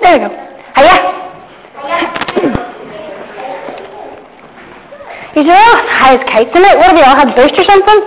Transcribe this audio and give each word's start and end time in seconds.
There 0.00 0.12
we 0.12 0.18
go. 0.18 0.28
Hiya. 0.76 0.96
You 5.34 5.50
are 5.50 5.56
all 5.56 5.80
high 5.88 6.14
as 6.16 6.24
kites 6.28 6.50
in 6.54 6.62
it. 6.62 6.76
What 6.76 6.92
have 6.92 6.96
you 6.96 7.04
all 7.04 7.16
had 7.16 7.34
boost 7.34 7.56
or 7.56 7.64
something? 7.64 8.04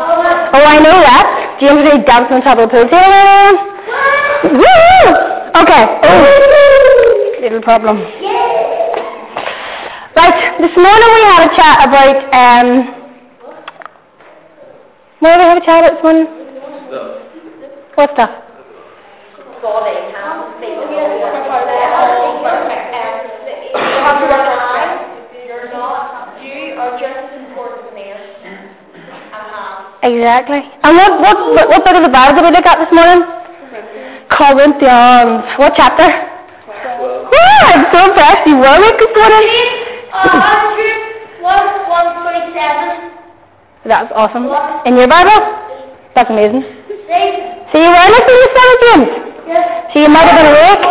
Oh, 0.00 0.64
I 0.64 0.78
know 0.78 1.00
that. 1.00 1.56
James 1.60 1.82
really 1.82 2.04
dancing 2.04 2.36
on 2.36 2.42
top 2.42 2.58
of 2.58 2.68
the 2.68 2.76
pool 2.76 2.86
table. 2.88 3.56
Woo! 4.52 5.10
Okay. 5.62 5.84
Oh. 6.04 7.38
Little 7.40 7.62
problem. 7.62 7.96
Right, 10.14 10.58
this 10.60 10.76
morning 10.76 11.10
we 11.14 11.22
had 11.24 11.48
a 11.48 11.54
chat 11.56 11.88
about, 11.88 12.16
um, 12.34 12.66
what 15.20 15.30
did 15.30 15.38
we 15.38 15.44
have 15.44 15.58
a 15.58 15.64
chat 15.64 15.84
about 15.84 15.94
this 15.94 16.02
morning? 16.02 16.37
What 17.98 18.14
stuff? 18.14 18.30
Exactly. 30.00 30.62
And 30.84 30.96
what, 30.96 31.18
what, 31.18 31.36
what, 31.50 31.68
what 31.68 31.84
bit 31.84 31.96
of 31.96 32.06
the 32.06 32.08
Bible 32.14 32.38
did 32.38 32.46
we 32.46 32.54
look 32.54 32.66
at 32.66 32.78
this 32.78 32.94
morning? 32.94 33.26
Corinthians. 34.30 35.42
What 35.58 35.74
chapter? 35.74 36.06
Woo, 37.02 37.50
I'm 37.66 37.82
so 37.90 38.14
impressed. 38.14 38.46
You 38.46 38.62
were 38.62 38.78
awake 38.78 38.94
this 38.94 39.10
morning. 39.10 39.42
That's 43.90 44.12
awesome. 44.14 44.46
In 44.86 44.94
your 44.94 45.08
Bible? 45.08 45.34
That's 46.14 46.30
amazing. 46.30 47.57
So 47.72 47.76
you 47.76 47.84
were 47.84 48.08
listening 48.08 48.40
to 48.40 48.48
Sarah 48.56 48.78
James? 48.80 49.08
Yes. 49.44 49.92
So 49.92 50.00
you 50.00 50.08
might 50.08 50.24
have 50.24 50.40
been 50.40 50.52
awake? 50.56 50.82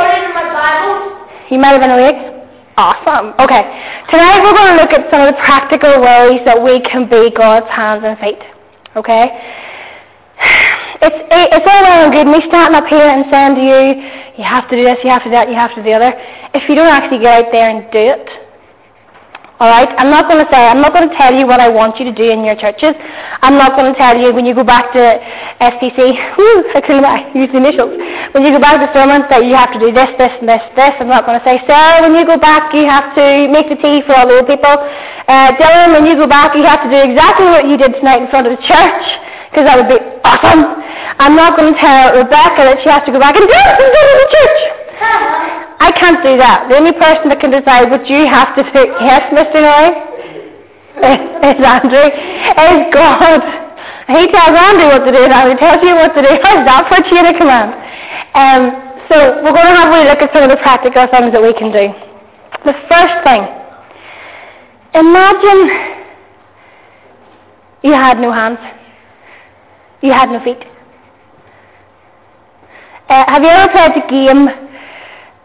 You 1.50 1.58
might 1.58 1.74
have 1.74 1.82
been 1.82 1.96
awake? 1.98 2.20
Awesome. 2.78 3.34
Okay. 3.42 3.66
Tonight 4.14 4.46
we're 4.46 4.54
going 4.54 4.78
to 4.78 4.82
look 4.82 4.94
at 4.94 5.10
some 5.10 5.26
of 5.26 5.34
the 5.34 5.40
practical 5.42 5.98
ways 5.98 6.46
that 6.46 6.62
we 6.62 6.78
can 6.86 7.10
be 7.10 7.34
God's 7.34 7.66
hands 7.74 8.06
and 8.06 8.14
feet. 8.22 8.38
Okay? 8.94 9.34
It's, 11.02 11.18
it's 11.30 11.66
all 11.66 11.82
well 11.82 12.06
and 12.06 12.14
good 12.14 12.30
me 12.30 12.46
standing 12.46 12.78
up 12.78 12.86
here 12.86 13.10
and 13.10 13.26
saying 13.34 13.58
to 13.58 13.64
you, 13.66 13.82
you 14.38 14.46
have 14.46 14.70
to 14.70 14.78
do 14.78 14.86
this, 14.86 15.02
you 15.02 15.10
have 15.10 15.26
to 15.26 15.30
do 15.30 15.38
that, 15.38 15.50
you 15.50 15.58
have 15.58 15.74
to 15.74 15.82
do 15.82 15.90
the 15.90 15.94
other. 15.98 16.14
If 16.54 16.70
you 16.70 16.76
don't 16.76 16.94
actually 16.94 17.26
get 17.26 17.46
out 17.46 17.52
there 17.52 17.70
and 17.70 17.90
do 17.90 18.02
it, 18.02 18.26
all 19.58 19.70
right? 19.70 19.90
I'm 19.98 20.14
not 20.14 20.30
going 20.30 20.38
to 20.38 20.50
say, 20.54 20.62
I'm 20.70 20.82
not 20.82 20.94
going 20.94 21.10
to 21.10 21.16
tell 21.18 21.34
you 21.34 21.50
what 21.50 21.58
I 21.60 21.66
want 21.66 21.98
you 21.98 22.06
to 22.06 22.14
do 22.14 22.30
in 22.30 22.46
your 22.46 22.54
churches. 22.54 22.94
I'm 23.42 23.58
not 23.58 23.74
going 23.74 23.90
to 23.90 23.98
tell 23.98 24.14
you 24.14 24.30
when 24.30 24.46
you 24.46 24.54
go 24.54 24.64
back 24.64 24.94
to 24.94 25.02
STC, 25.58 25.98
I 26.78 26.80
couldn't 26.86 27.06
use 27.34 27.50
the 27.50 27.58
initials. 27.58 27.98
When 28.38 28.46
you 28.46 28.54
go 28.54 28.62
back 28.62 28.78
to 28.78 28.88
sermons 28.94 29.26
that 29.34 29.42
you 29.42 29.58
have 29.58 29.74
to 29.74 29.80
do 29.82 29.90
this, 29.90 30.14
this, 30.22 30.30
and 30.38 30.46
this, 30.46 30.62
this. 30.78 30.94
I'm 31.02 31.10
not 31.10 31.26
going 31.26 31.42
to 31.42 31.46
say, 31.46 31.58
Sarah, 31.66 32.06
when 32.06 32.14
you 32.14 32.22
go 32.22 32.38
back, 32.38 32.70
you 32.74 32.86
have 32.86 33.18
to 33.18 33.50
make 33.50 33.66
the 33.70 33.82
tea 33.82 34.06
for 34.06 34.14
all 34.14 34.30
the 34.30 34.46
old 34.46 34.48
people. 34.48 34.78
Uh, 35.26 35.58
Dylan, 35.58 35.98
when 35.98 36.06
you 36.06 36.14
go 36.14 36.30
back, 36.30 36.54
you 36.54 36.62
have 36.62 36.86
to 36.86 36.90
do 36.94 37.00
exactly 37.02 37.50
what 37.50 37.66
you 37.66 37.82
did 37.82 37.98
tonight 37.98 38.22
in 38.22 38.30
front 38.30 38.46
of 38.46 38.54
the 38.54 38.62
church, 38.62 39.06
because 39.50 39.66
that 39.66 39.74
would 39.74 39.90
be 39.90 39.98
awesome. 40.22 40.70
I'm 41.18 41.34
not 41.34 41.58
going 41.58 41.74
to 41.74 41.78
tell 41.82 42.14
Rebecca 42.14 42.62
that 42.62 42.78
she 42.86 42.90
has 42.94 43.02
to 43.10 43.12
go 43.12 43.20
back 43.20 43.34
and 43.34 43.50
dance 43.50 43.78
in 43.82 43.90
front 43.90 44.08
of 44.14 44.18
the 44.22 44.30
church. 44.38 45.67
I 45.80 45.92
can't 45.94 46.22
do 46.26 46.38
that. 46.38 46.70
The 46.70 46.76
only 46.78 46.94
person 46.94 47.30
that 47.30 47.40
can 47.40 47.54
decide 47.54 47.92
what 47.94 48.10
you 48.10 48.26
have 48.26 48.58
to 48.58 48.64
do, 48.66 48.82
yes, 48.98 49.30
Mr. 49.30 49.62
Noy, 49.62 49.88
is 51.54 51.58
Andrew, 51.62 52.08
is 52.10 52.82
God. 52.90 53.42
He 54.10 54.26
tells 54.34 54.56
Andrew 54.58 54.90
what 54.90 55.06
to 55.06 55.12
do, 55.14 55.22
and 55.22 55.34
Andrew 55.34 55.58
tells 55.60 55.84
you 55.86 55.94
what 55.94 56.18
to 56.18 56.22
do. 56.26 56.34
How's 56.44 56.66
that 56.66 56.90
for 56.90 56.98
chain 57.06 57.30
of 57.30 57.38
command? 57.38 57.78
Um, 58.34 58.62
so 59.06 59.44
we're 59.46 59.54
going 59.54 59.70
to 59.70 59.78
have 59.78 59.94
a 59.94 60.02
look 60.10 60.20
at 60.20 60.34
some 60.34 60.44
of 60.44 60.50
the 60.50 60.58
practical 60.58 61.06
things 61.14 61.32
that 61.32 61.42
we 61.42 61.54
can 61.54 61.70
do. 61.70 61.94
The 62.66 62.74
first 62.90 63.16
thing, 63.22 63.46
imagine 64.98 65.62
you 67.84 67.94
had 67.94 68.18
no 68.20 68.32
hands. 68.32 68.60
You 70.02 70.12
had 70.12 70.30
no 70.30 70.44
feet. 70.44 70.60
Uh, 73.10 73.24
have 73.28 73.44
you 73.44 73.50
ever 73.50 73.72
played 73.72 73.92
the 73.96 74.08
game 74.10 74.67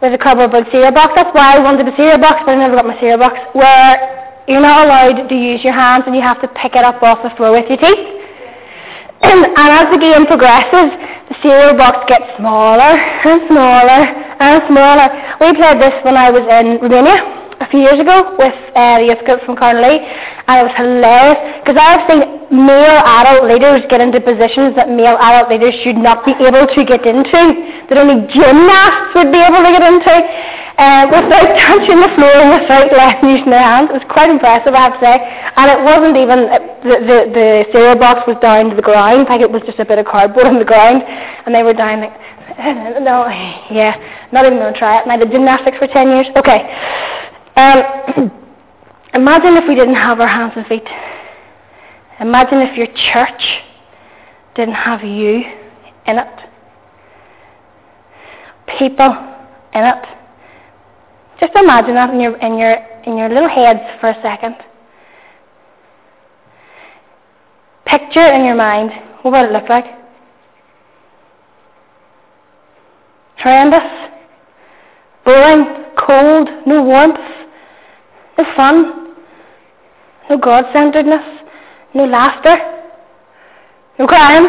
with 0.02 0.12
a 0.12 0.18
cardboard 0.18 0.66
cereal 0.70 0.90
box? 0.90 1.14
That's 1.14 1.32
why 1.34 1.56
I 1.56 1.58
wanted 1.62 1.86
a 1.86 1.96
cereal 1.96 2.18
box, 2.18 2.42
but 2.44 2.52
I 2.52 2.56
never 2.58 2.74
got 2.74 2.84
my 2.84 2.98
cereal 2.98 3.18
box. 3.18 3.38
Where 3.54 4.42
you're 4.50 4.60
not 4.60 4.84
allowed 4.84 5.28
to 5.28 5.34
use 5.34 5.62
your 5.62 5.72
hands 5.72 6.04
and 6.06 6.14
you 6.14 6.20
have 6.20 6.42
to 6.42 6.48
pick 6.58 6.74
it 6.74 6.84
up 6.84 7.00
off 7.02 7.22
the 7.22 7.30
floor 7.38 7.52
with 7.54 7.70
your 7.70 7.78
teeth. 7.78 8.04
and 9.22 9.46
as 9.56 9.86
the 9.94 10.02
game 10.02 10.26
progresses, 10.26 10.90
the 11.30 11.36
cereal 11.40 11.78
box 11.78 12.02
gets 12.10 12.26
smaller 12.36 12.98
and 12.98 13.46
smaller 13.46 14.02
and 14.42 14.60
smaller. 14.66 15.06
We 15.38 15.54
played 15.54 15.78
this 15.78 15.94
when 16.04 16.18
I 16.18 16.28
was 16.34 16.42
in 16.50 16.82
Romania 16.82 17.41
few 17.72 17.80
years 17.80 17.96
ago 17.96 18.36
with 18.36 18.52
uh, 18.76 19.00
the 19.00 19.08
youth 19.08 19.24
group 19.24 19.40
from 19.48 19.56
Carnley, 19.56 20.04
and 20.04 20.54
it 20.60 20.64
was 20.68 20.76
hilarious 20.76 21.40
because 21.64 21.80
I've 21.80 22.04
seen 22.04 22.20
male 22.52 23.00
adult 23.00 23.48
leaders 23.48 23.80
get 23.88 24.04
into 24.04 24.20
positions 24.20 24.76
that 24.76 24.92
male 24.92 25.16
adult 25.16 25.48
leaders 25.48 25.72
should 25.80 25.96
not 25.96 26.20
be 26.28 26.36
able 26.36 26.68
to 26.68 26.80
get 26.84 27.00
into, 27.08 27.40
that 27.88 27.96
only 27.96 28.28
gymnasts 28.28 29.16
would 29.16 29.32
be 29.32 29.40
able 29.40 29.64
to 29.64 29.72
get 29.72 29.80
into, 29.80 30.12
uh, 30.76 31.08
without 31.08 31.48
touching 31.64 31.96
the 32.04 32.12
floor 32.12 32.36
and 32.44 32.60
without 32.60 32.92
letting 32.92 33.40
using 33.40 33.48
their 33.48 33.64
hands. 33.64 33.88
It 33.88 34.04
was 34.04 34.08
quite 34.12 34.28
impressive, 34.28 34.76
I 34.76 34.92
have 34.92 35.00
to 35.00 35.02
say. 35.02 35.16
And 35.56 35.66
it 35.72 35.80
wasn't 35.80 36.20
even 36.20 36.52
uh, 36.52 36.60
the 36.84 36.96
the, 37.08 37.18
the 37.32 37.48
cereal 37.72 37.96
box 37.96 38.28
was 38.28 38.36
down 38.44 38.68
to 38.68 38.76
the 38.76 38.84
ground, 38.84 39.32
like 39.32 39.40
it 39.40 39.48
was 39.48 39.64
just 39.64 39.80
a 39.80 39.88
bit 39.88 39.96
of 39.96 40.04
cardboard 40.04 40.44
on 40.44 40.60
the 40.60 40.68
ground, 40.68 41.00
and 41.08 41.56
they 41.56 41.64
were 41.64 41.72
down 41.72 42.04
like. 42.04 42.12
No, 43.02 43.26
yeah, 43.72 43.96
not 44.30 44.44
even 44.44 44.58
going 44.58 44.74
to 44.74 44.78
try 44.78 44.98
it. 44.98 45.02
And 45.04 45.10
I 45.10 45.16
did 45.16 45.32
gymnastics 45.32 45.78
for 45.78 45.86
10 45.86 46.08
years. 46.08 46.26
Okay. 46.36 46.68
Um, 47.56 48.30
imagine 49.14 49.56
if 49.56 49.68
we 49.68 49.74
didn't 49.74 49.94
have 49.94 50.20
our 50.20 50.28
hands 50.28 50.52
and 50.56 50.66
feet. 50.66 50.86
Imagine 52.20 52.58
if 52.60 52.76
your 52.76 52.86
church 52.86 53.42
didn't 54.54 54.74
have 54.74 55.02
you 55.02 55.42
in 56.06 56.18
it. 56.18 56.40
People 58.78 59.12
in 59.74 59.84
it. 59.84 60.04
Just 61.40 61.54
imagine 61.56 61.94
that 61.94 62.10
in 62.10 62.20
your, 62.20 62.36
in 62.38 62.58
your, 62.58 62.72
in 63.04 63.16
your 63.16 63.28
little 63.28 63.48
heads 63.48 63.80
for 64.00 64.10
a 64.10 64.22
second. 64.22 64.56
Picture 67.84 68.26
in 68.32 68.44
your 68.44 68.54
mind 68.54 68.90
what 69.22 69.32
would 69.32 69.50
it 69.50 69.52
look 69.52 69.68
like? 69.68 69.84
Horrendous, 73.38 74.10
boring, 75.24 75.84
cold, 75.96 76.48
no 76.66 76.82
warmth, 76.82 77.18
no 78.38 78.44
fun, 78.56 79.14
no 80.30 80.38
God 80.38 80.64
centeredness, 80.72 81.24
no 81.94 82.04
laughter, 82.04 82.56
no 83.98 84.06
crying, 84.06 84.46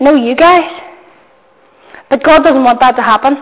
no 0.00 0.14
you 0.14 0.34
guys. 0.34 0.70
But 2.10 2.24
God 2.24 2.42
doesn't 2.42 2.64
want 2.64 2.80
that 2.80 2.96
to 2.96 3.02
happen. 3.02 3.36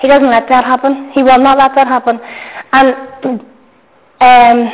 He 0.00 0.08
doesn't 0.08 0.28
let 0.28 0.48
that 0.48 0.64
happen. 0.64 1.10
He 1.12 1.22
will 1.22 1.38
not 1.38 1.58
let 1.58 1.74
that 1.74 1.86
happen. 1.86 2.20
And 2.72 2.94
um, 4.20 4.70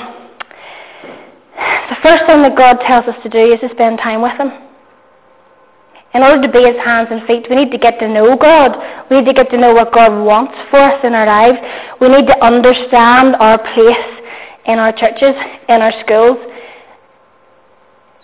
the 1.89 1.97
first 2.03 2.27
thing 2.27 2.43
that 2.43 2.57
God 2.57 2.79
tells 2.87 3.07
us 3.07 3.17
to 3.23 3.29
do 3.29 3.53
is 3.53 3.61
to 3.61 3.69
spend 3.71 3.99
time 3.99 4.23
with 4.23 4.33
Him. 4.33 4.70
In 6.13 6.23
order 6.23 6.43
to 6.43 6.51
be 6.51 6.65
his 6.67 6.77
hands 6.83 7.09
and 7.11 7.23
feet, 7.27 7.47
we 7.49 7.55
need 7.55 7.71
to 7.71 7.79
get 7.79 8.01
to 8.01 8.09
know 8.09 8.37
God. 8.37 8.75
We 9.11 9.19
need 9.19 9.27
to 9.27 9.33
get 9.33 9.51
to 9.51 9.57
know 9.57 9.73
what 9.73 9.93
God 9.93 10.11
wants 10.25 10.55
for 10.71 10.79
us 10.79 10.99
in 11.05 11.15
our 11.15 11.27
lives. 11.27 11.59
We 12.01 12.09
need 12.09 12.27
to 12.27 12.45
understand 12.45 13.37
our 13.37 13.59
place 13.75 14.11
in 14.67 14.79
our 14.79 14.93
churches, 14.93 15.39
in 15.69 15.81
our 15.83 15.93
schools, 16.03 16.39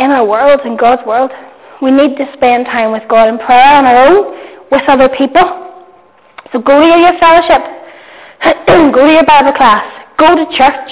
in 0.00 0.10
our 0.10 0.26
world, 0.26 0.60
in 0.64 0.76
God's 0.76 1.06
world. 1.06 1.30
We 1.80 1.90
need 1.90 2.16
to 2.16 2.26
spend 2.34 2.66
time 2.66 2.90
with 2.90 3.02
God 3.08 3.28
in 3.28 3.38
prayer 3.38 3.78
on 3.78 3.86
our 3.86 4.08
own, 4.08 4.66
with 4.70 4.82
other 4.88 5.08
people. 5.08 5.44
So 6.52 6.58
go 6.58 6.80
to 6.80 6.98
your 6.98 7.18
fellowship, 7.18 7.62
go 8.94 9.06
to 9.06 9.12
your 9.12 9.26
Bible 9.26 9.52
class, 9.52 9.86
go 10.18 10.34
to 10.34 10.44
church, 10.56 10.90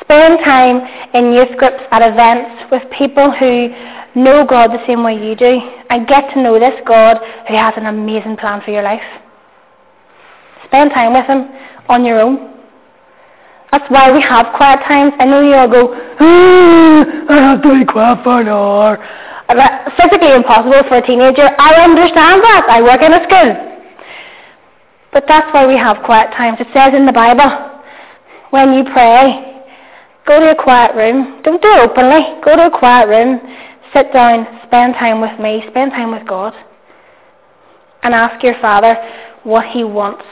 spend 0.00 0.40
time 0.44 0.80
in 1.14 1.32
youth 1.32 1.56
groups 1.58 1.82
at 1.90 2.02
events 2.02 2.70
with 2.72 2.82
people 2.96 3.30
who 3.30 3.68
know 4.14 4.44
God 4.44 4.70
the 4.70 4.84
same 4.86 5.02
way 5.02 5.14
you 5.14 5.34
do 5.34 5.60
and 5.90 6.06
get 6.06 6.32
to 6.34 6.42
know 6.42 6.58
this 6.58 6.74
God 6.86 7.18
who 7.48 7.54
has 7.54 7.74
an 7.76 7.86
amazing 7.86 8.36
plan 8.36 8.60
for 8.64 8.70
your 8.70 8.82
life. 8.82 9.02
Spend 10.66 10.90
time 10.90 11.12
with 11.12 11.26
Him 11.26 11.50
on 11.88 12.04
your 12.04 12.20
own. 12.20 12.50
That's 13.72 13.88
why 13.88 14.10
we 14.10 14.20
have 14.22 14.54
quiet 14.56 14.80
times. 14.86 15.12
I 15.18 15.24
know 15.26 15.42
you 15.42 15.54
all 15.54 15.70
go, 15.70 15.94
I 16.18 17.54
have 17.54 17.62
to 17.62 17.78
be 17.78 17.84
quiet 17.84 18.22
for 18.24 18.40
an 18.40 18.48
hour. 18.48 18.98
Uh, 19.48 19.54
that's 19.54 19.94
physically 19.96 20.34
impossible 20.34 20.82
for 20.88 20.98
a 20.98 21.06
teenager. 21.06 21.46
I 21.58 21.82
understand 21.82 22.42
that. 22.42 22.66
I 22.68 22.82
work 22.82 23.02
in 23.02 23.12
a 23.14 23.22
school. 23.26 23.50
But 25.12 25.24
that's 25.26 25.52
why 25.54 25.66
we 25.66 25.76
have 25.76 26.02
quiet 26.04 26.30
times. 26.34 26.58
It 26.60 26.68
says 26.74 26.94
in 26.94 27.06
the 27.06 27.12
Bible, 27.12 27.46
when 28.50 28.72
you 28.74 28.84
pray, 28.90 29.62
go 30.26 30.38
to 30.38 30.50
a 30.50 30.62
quiet 30.62 30.94
room. 30.94 31.42
Don't 31.42 31.62
do 31.62 31.68
it 31.70 31.90
openly. 31.90 32.42
Go 32.44 32.56
to 32.56 32.74
a 32.74 32.78
quiet 32.78 33.06
room 33.06 33.38
sit 33.92 34.12
down, 34.12 34.46
spend 34.66 34.94
time 34.94 35.20
with 35.20 35.38
me, 35.40 35.62
spend 35.70 35.92
time 35.92 36.12
with 36.12 36.26
God. 36.26 36.52
And 38.02 38.14
ask 38.14 38.42
your 38.42 38.54
Father 38.60 38.96
what 39.44 39.66
He 39.66 39.84
wants 39.84 40.24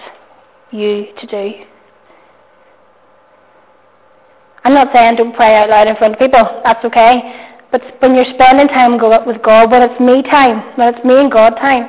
you 0.70 1.06
to 1.20 1.26
do. 1.26 1.64
I'm 4.64 4.74
not 4.74 4.92
saying 4.92 5.16
don't 5.16 5.34
pray 5.34 5.56
out 5.56 5.70
loud 5.70 5.86
in 5.88 5.96
front 5.96 6.14
of 6.14 6.18
people. 6.18 6.60
That's 6.64 6.84
okay. 6.84 7.46
But 7.70 7.82
when 8.00 8.14
you're 8.14 8.32
spending 8.34 8.68
time 8.68 8.92
with 8.92 9.42
God, 9.42 9.70
when 9.70 9.82
it's 9.82 10.00
me 10.00 10.22
time, 10.22 10.76
when 10.76 10.94
it's 10.94 11.04
me 11.04 11.20
and 11.20 11.30
God 11.30 11.50
time, 11.56 11.88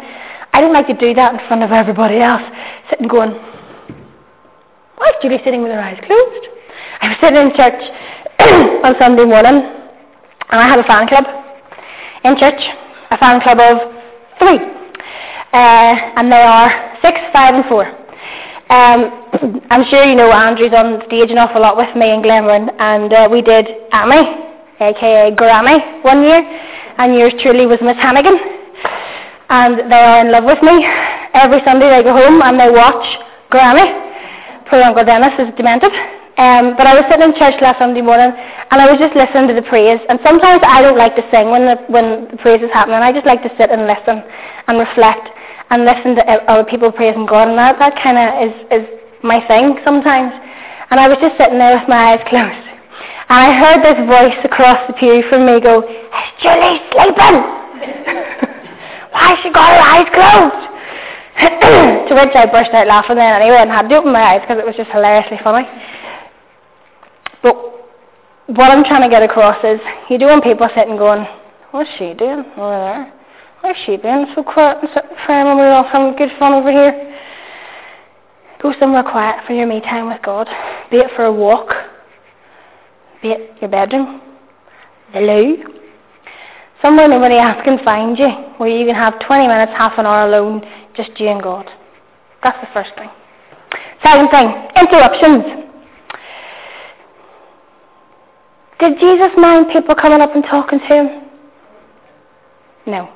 I 0.51 0.61
don't 0.61 0.73
like 0.73 0.87
to 0.87 0.93
do 0.93 1.13
that 1.13 1.33
in 1.33 1.47
front 1.47 1.63
of 1.63 1.71
everybody 1.71 2.19
else, 2.19 2.41
sitting 2.89 3.07
going, 3.07 3.31
why 4.95 5.09
is 5.09 5.15
Julie 5.21 5.39
sitting 5.45 5.63
with 5.63 5.71
her 5.71 5.79
eyes 5.79 5.99
closed? 6.05 6.47
I 7.01 7.07
was 7.07 7.17
sitting 7.21 7.39
in 7.39 7.55
church 7.55 7.79
on 8.83 8.95
Sunday 8.99 9.23
morning, 9.23 9.63
and 10.51 10.59
I 10.59 10.67
had 10.67 10.79
a 10.79 10.83
fan 10.83 11.07
club 11.07 11.38
in 12.23 12.37
church, 12.37 12.61
a 13.11 13.17
fan 13.17 13.41
club 13.41 13.59
of 13.59 13.77
three, 14.39 14.59
uh, 15.53 15.93
and 16.17 16.31
they 16.31 16.41
are 16.41 16.97
six, 17.01 17.19
five, 17.31 17.55
and 17.55 17.65
four. 17.65 17.87
Um, 18.69 19.61
I'm 19.71 19.85
sure 19.89 20.03
you 20.03 20.15
know 20.15 20.31
Andrew's 20.31 20.73
on 20.73 21.01
stage 21.07 21.31
an 21.31 21.37
awful 21.37 21.61
lot 21.61 21.77
with 21.77 21.95
me 21.95 22.11
in 22.13 22.21
Glenburn, 22.21 22.69
and 22.79 23.13
uh, 23.13 23.27
we 23.31 23.41
did 23.41 23.67
Annie 23.91 24.49
aka 24.81 25.35
Grammy, 25.35 26.03
one 26.03 26.23
year, 26.23 26.39
and 26.97 27.15
yours 27.15 27.33
truly 27.41 27.65
was 27.65 27.79
Miss 27.81 27.97
Hannigan. 27.97 28.37
And 29.49 29.91
they 29.91 29.97
are 29.97 30.25
in 30.25 30.31
love 30.31 30.45
with 30.45 30.61
me. 30.61 30.85
Every 31.33 31.59
Sunday 31.65 31.89
they 31.89 32.03
go 32.03 32.13
home 32.13 32.41
and 32.41 32.59
they 32.59 32.69
watch 32.69 33.05
Grammy. 33.51 33.87
Poor 34.69 34.81
Uncle 34.81 35.03
Dennis 35.03 35.33
is 35.39 35.53
demented. 35.57 35.91
Um, 36.39 36.79
but 36.79 36.87
I 36.87 36.95
was 36.95 37.03
sitting 37.11 37.27
in 37.27 37.35
church 37.35 37.59
last 37.59 37.83
Sunday 37.83 37.99
morning 37.99 38.31
and 38.31 38.77
I 38.79 38.87
was 38.87 38.95
just 38.95 39.11
listening 39.11 39.51
to 39.51 39.55
the 39.59 39.67
praise. 39.67 39.99
And 40.07 40.23
sometimes 40.23 40.63
I 40.63 40.79
don't 40.79 40.95
like 40.95 41.11
to 41.19 41.25
sing 41.27 41.51
when 41.51 41.67
the, 41.67 41.75
when 41.91 42.31
the 42.31 42.39
praise 42.39 42.63
is 42.63 42.71
happening. 42.71 43.03
I 43.03 43.11
just 43.11 43.27
like 43.27 43.43
to 43.43 43.51
sit 43.59 43.67
and 43.67 43.83
listen 43.83 44.23
and 44.71 44.79
reflect 44.79 45.27
and 45.67 45.83
listen 45.83 46.15
to 46.15 46.23
other 46.47 46.63
people 46.63 46.95
praising 46.95 47.27
God. 47.27 47.51
And 47.51 47.59
that, 47.59 47.75
that 47.83 47.99
kind 47.99 48.15
of 48.15 48.27
is, 48.39 48.55
is 48.71 48.85
my 49.19 49.43
thing 49.51 49.83
sometimes. 49.83 50.31
And 50.95 50.95
I 50.95 51.11
was 51.11 51.19
just 51.19 51.35
sitting 51.35 51.59
there 51.59 51.75
with 51.75 51.91
my 51.91 52.15
eyes 52.15 52.23
closed. 52.31 52.65
And 53.27 53.35
I 53.35 53.51
heard 53.59 53.83
this 53.83 53.99
voice 54.07 54.39
across 54.47 54.79
the 54.87 54.95
pew 54.95 55.19
from 55.27 55.43
me 55.43 55.59
go, 55.59 55.83
Is 55.83 56.29
Julie 56.39 56.79
sleeping? 56.95 57.35
Why 59.11 59.35
has 59.35 59.39
she 59.43 59.51
got 59.51 59.75
her 59.75 59.83
eyes 59.83 60.07
closed? 60.15 60.63
to 62.07 62.15
which 62.15 62.35
I 62.35 62.47
burst 62.47 62.71
out 62.71 62.87
laughing 62.87 63.15
then 63.15 63.41
anyway 63.43 63.59
and 63.59 63.71
had 63.71 63.87
to 63.87 63.95
open 63.99 64.11
my 64.11 64.35
eyes 64.35 64.41
because 64.41 64.59
it 64.59 64.65
was 64.65 64.75
just 64.75 64.91
hilariously 64.91 65.39
funny. 65.43 65.67
What 68.49 68.71
I'm 68.71 68.83
trying 68.83 69.03
to 69.03 69.09
get 69.09 69.21
across 69.21 69.63
is, 69.63 69.79
you 70.09 70.17
do 70.17 70.25
want 70.25 70.43
people 70.43 70.67
sitting 70.75 70.97
going, 70.97 71.23
what's 71.69 71.89
she 71.99 72.15
doing 72.15 72.43
over 72.57 72.79
there? 72.81 73.13
What's 73.61 73.77
she 73.85 73.95
doing 73.97 74.25
so 74.33 74.41
quiet 74.41 74.79
and 74.81 74.89
sitting 74.91 75.17
frame 75.27 75.45
and 75.45 75.59
we're 75.59 75.69
all 75.69 75.83
having 75.83 76.17
good 76.17 76.31
fun 76.39 76.53
over 76.53 76.71
here? 76.71 77.15
Go 78.59 78.73
somewhere 78.79 79.03
quiet 79.03 79.45
for 79.45 79.53
your 79.53 79.67
me 79.67 79.81
time 79.81 80.07
with 80.07 80.19
God. 80.23 80.47
Be 80.89 80.97
it 80.97 81.11
for 81.15 81.25
a 81.25 81.31
walk, 81.31 81.69
be 83.21 83.29
it 83.29 83.55
your 83.61 83.69
bedroom, 83.69 84.19
the 85.13 85.19
loo, 85.19 85.63
somewhere 86.81 87.07
nobody 87.07 87.37
else 87.37 87.61
can 87.63 87.77
find 87.85 88.17
you, 88.17 88.29
where 88.57 88.69
you 88.69 88.83
can 88.87 88.95
have 88.95 89.19
20 89.27 89.47
minutes, 89.47 89.73
half 89.77 89.99
an 89.99 90.07
hour 90.07 90.27
alone, 90.27 90.65
just 90.97 91.11
you 91.19 91.27
and 91.27 91.43
God. 91.43 91.69
That's 92.41 92.59
the 92.61 92.73
first 92.73 92.95
thing. 92.97 93.09
Second 94.01 94.29
thing, 94.29 94.49
interruptions. 94.75 95.68
Did 98.79 98.99
Jesus 98.99 99.31
mind 99.37 99.67
people 99.71 99.93
coming 99.93 100.21
up 100.21 100.33
and 100.35 100.43
talking 100.43 100.79
to 100.79 100.85
him? 100.85 101.07
No. 102.87 103.09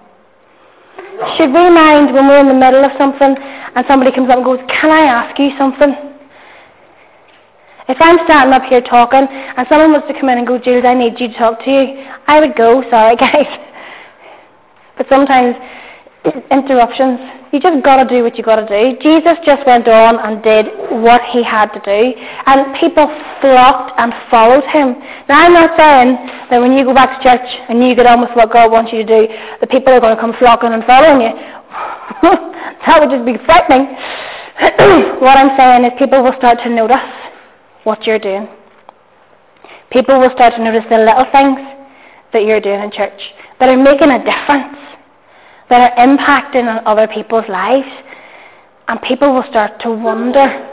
Should 1.38 1.54
we 1.54 1.70
mind 1.70 2.14
when 2.14 2.28
we're 2.28 2.40
in 2.40 2.48
the 2.48 2.54
middle 2.54 2.84
of 2.84 2.92
something 2.98 3.36
and 3.76 3.86
somebody 3.88 4.12
comes 4.12 4.30
up 4.30 4.38
and 4.38 4.46
goes, 4.46 4.60
Can 4.68 4.92
I 4.92 5.02
ask 5.08 5.40
you 5.40 5.52
something? 5.58 5.96
If 7.88 7.98
I'm 8.00 8.18
standing 8.26 8.54
up 8.54 8.64
here 8.64 8.82
talking 8.82 9.28
and 9.30 9.68
someone 9.68 9.92
wants 9.92 10.08
to 10.08 10.14
come 10.14 10.30
in 10.30 10.38
and 10.38 10.48
go, 10.48 10.58
Jules, 10.58 10.86
I 10.86 10.94
need 10.94 11.20
you 11.20 11.28
to 11.28 11.38
talk 11.38 11.64
to 11.66 11.72
you, 11.72 12.06
I 12.28 12.40
would 12.40 12.56
go, 12.56 12.84
sorry 12.90 13.16
guys. 13.20 13.48
but 14.98 15.08
sometimes 15.10 15.56
interruptions, 16.52 17.20
you 17.52 17.60
just 17.60 17.84
got 17.84 18.02
to 18.02 18.08
do 18.08 18.24
what 18.24 18.38
you 18.38 18.44
got 18.44 18.56
to 18.56 18.68
do. 18.68 18.98
Jesus 19.04 19.38
just 19.46 19.66
went 19.68 19.88
on 19.88 20.18
and 20.20 20.42
did 20.42 20.68
what 21.04 21.22
he 21.32 21.44
had 21.44 21.68
to 21.76 21.82
do, 21.84 22.16
and 22.48 22.76
people 22.80 23.08
flocked 23.42 23.94
and 24.00 24.14
followed 24.32 24.64
him. 24.72 24.96
Now, 25.28 25.44
I'm 25.44 25.54
not 25.54 25.78
saying 25.78 26.16
that 26.50 26.60
when 26.60 26.74
you 26.74 26.86
go 26.86 26.94
back 26.94 27.20
to 27.20 27.24
church 27.24 27.48
and 27.70 27.84
you 27.84 27.96
get 27.96 28.06
on 28.06 28.22
with 28.22 28.32
what 28.34 28.52
God 28.52 28.72
wants 28.72 28.92
you 28.94 29.06
to 29.06 29.10
do, 29.28 29.34
the 29.60 29.68
people 29.68 29.94
are 29.94 30.00
going 30.00 30.16
to 30.16 30.22
come 30.22 30.34
flocking 30.40 30.72
and 30.72 30.84
following 30.86 31.22
you. 31.22 31.34
that 32.88 32.98
would 33.00 33.12
just 33.12 33.26
be 33.26 33.36
frightening. 33.46 33.92
what 35.20 35.36
I'm 35.38 35.58
saying 35.58 35.86
is 35.86 35.92
people 36.00 36.24
will 36.24 36.36
start 36.38 36.60
to 36.64 36.70
notice 36.70 37.04
what 37.84 38.08
you're 38.08 38.20
doing. 38.20 38.48
People 39.92 40.20
will 40.20 40.32
start 40.34 40.54
to 40.56 40.64
notice 40.64 40.84
the 40.90 40.98
little 40.98 41.26
things 41.32 41.60
that 42.34 42.46
you're 42.46 42.62
doing 42.62 42.82
in 42.82 42.92
church 42.92 43.20
that 43.60 43.70
are 43.70 43.78
making 43.78 44.10
a 44.10 44.20
difference, 44.20 44.74
that 45.74 45.98
are 45.98 46.06
impacting 46.06 46.70
on 46.70 46.86
other 46.86 47.08
people's 47.08 47.50
lives. 47.50 47.90
And 48.88 49.02
people 49.02 49.34
will 49.34 49.44
start 49.50 49.82
to 49.82 49.90
wonder 49.90 50.70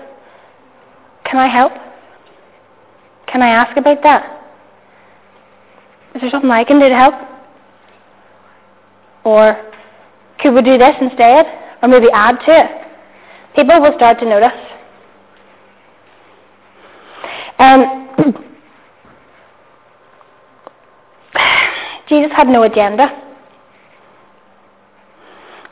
can 1.25 1.39
I 1.39 1.47
help? 1.47 1.73
Can 3.27 3.41
I 3.41 3.49
ask 3.49 3.75
about 3.79 4.03
that? 4.03 4.43
Is 6.15 6.21
there 6.21 6.31
something 6.31 6.51
I 6.51 6.65
can 6.65 6.79
do 6.81 6.89
to 6.89 6.95
help? 6.95 7.15
Or 9.25 9.57
could 10.41 10.53
we 10.55 10.63
do 10.63 10.77
this 10.77 10.97
instead? 11.01 11.47
Or 11.83 11.89
maybe 11.89 12.09
add 12.13 12.37
to 12.45 12.49
it? 12.49 12.71
People 13.55 13.81
will 13.81 13.95
start 13.97 14.19
to 14.19 14.27
notice. 14.27 14.53
Um, 17.59 18.09
Jesus 22.09 22.33
had 22.37 22.49
no 22.49 22.65
agenda. 22.65 23.30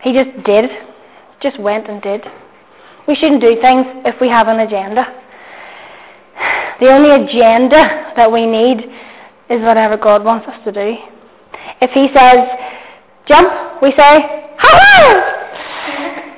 He 0.02 0.12
just 0.12 0.44
did, 0.44 0.70
just 1.40 1.58
went 1.60 1.88
and 1.88 2.00
did. 2.02 2.22
We 3.06 3.14
shouldn't 3.14 3.40
do 3.40 3.56
things 3.60 3.86
if 4.04 4.20
we 4.20 4.28
have 4.28 4.48
an 4.48 4.60
agenda. 4.60 5.06
The 6.80 6.88
only 6.88 7.10
agenda 7.10 8.12
that 8.16 8.30
we 8.30 8.46
need 8.46 8.84
is 9.50 9.62
whatever 9.62 9.96
God 9.96 10.24
wants 10.24 10.46
us 10.46 10.62
to 10.64 10.72
do. 10.72 10.96
If 11.80 11.90
He 11.90 12.08
says, 12.14 12.48
jump, 13.26 13.82
we 13.82 13.90
say, 13.90 14.22
ha 14.58 14.70
ha! 14.72 15.34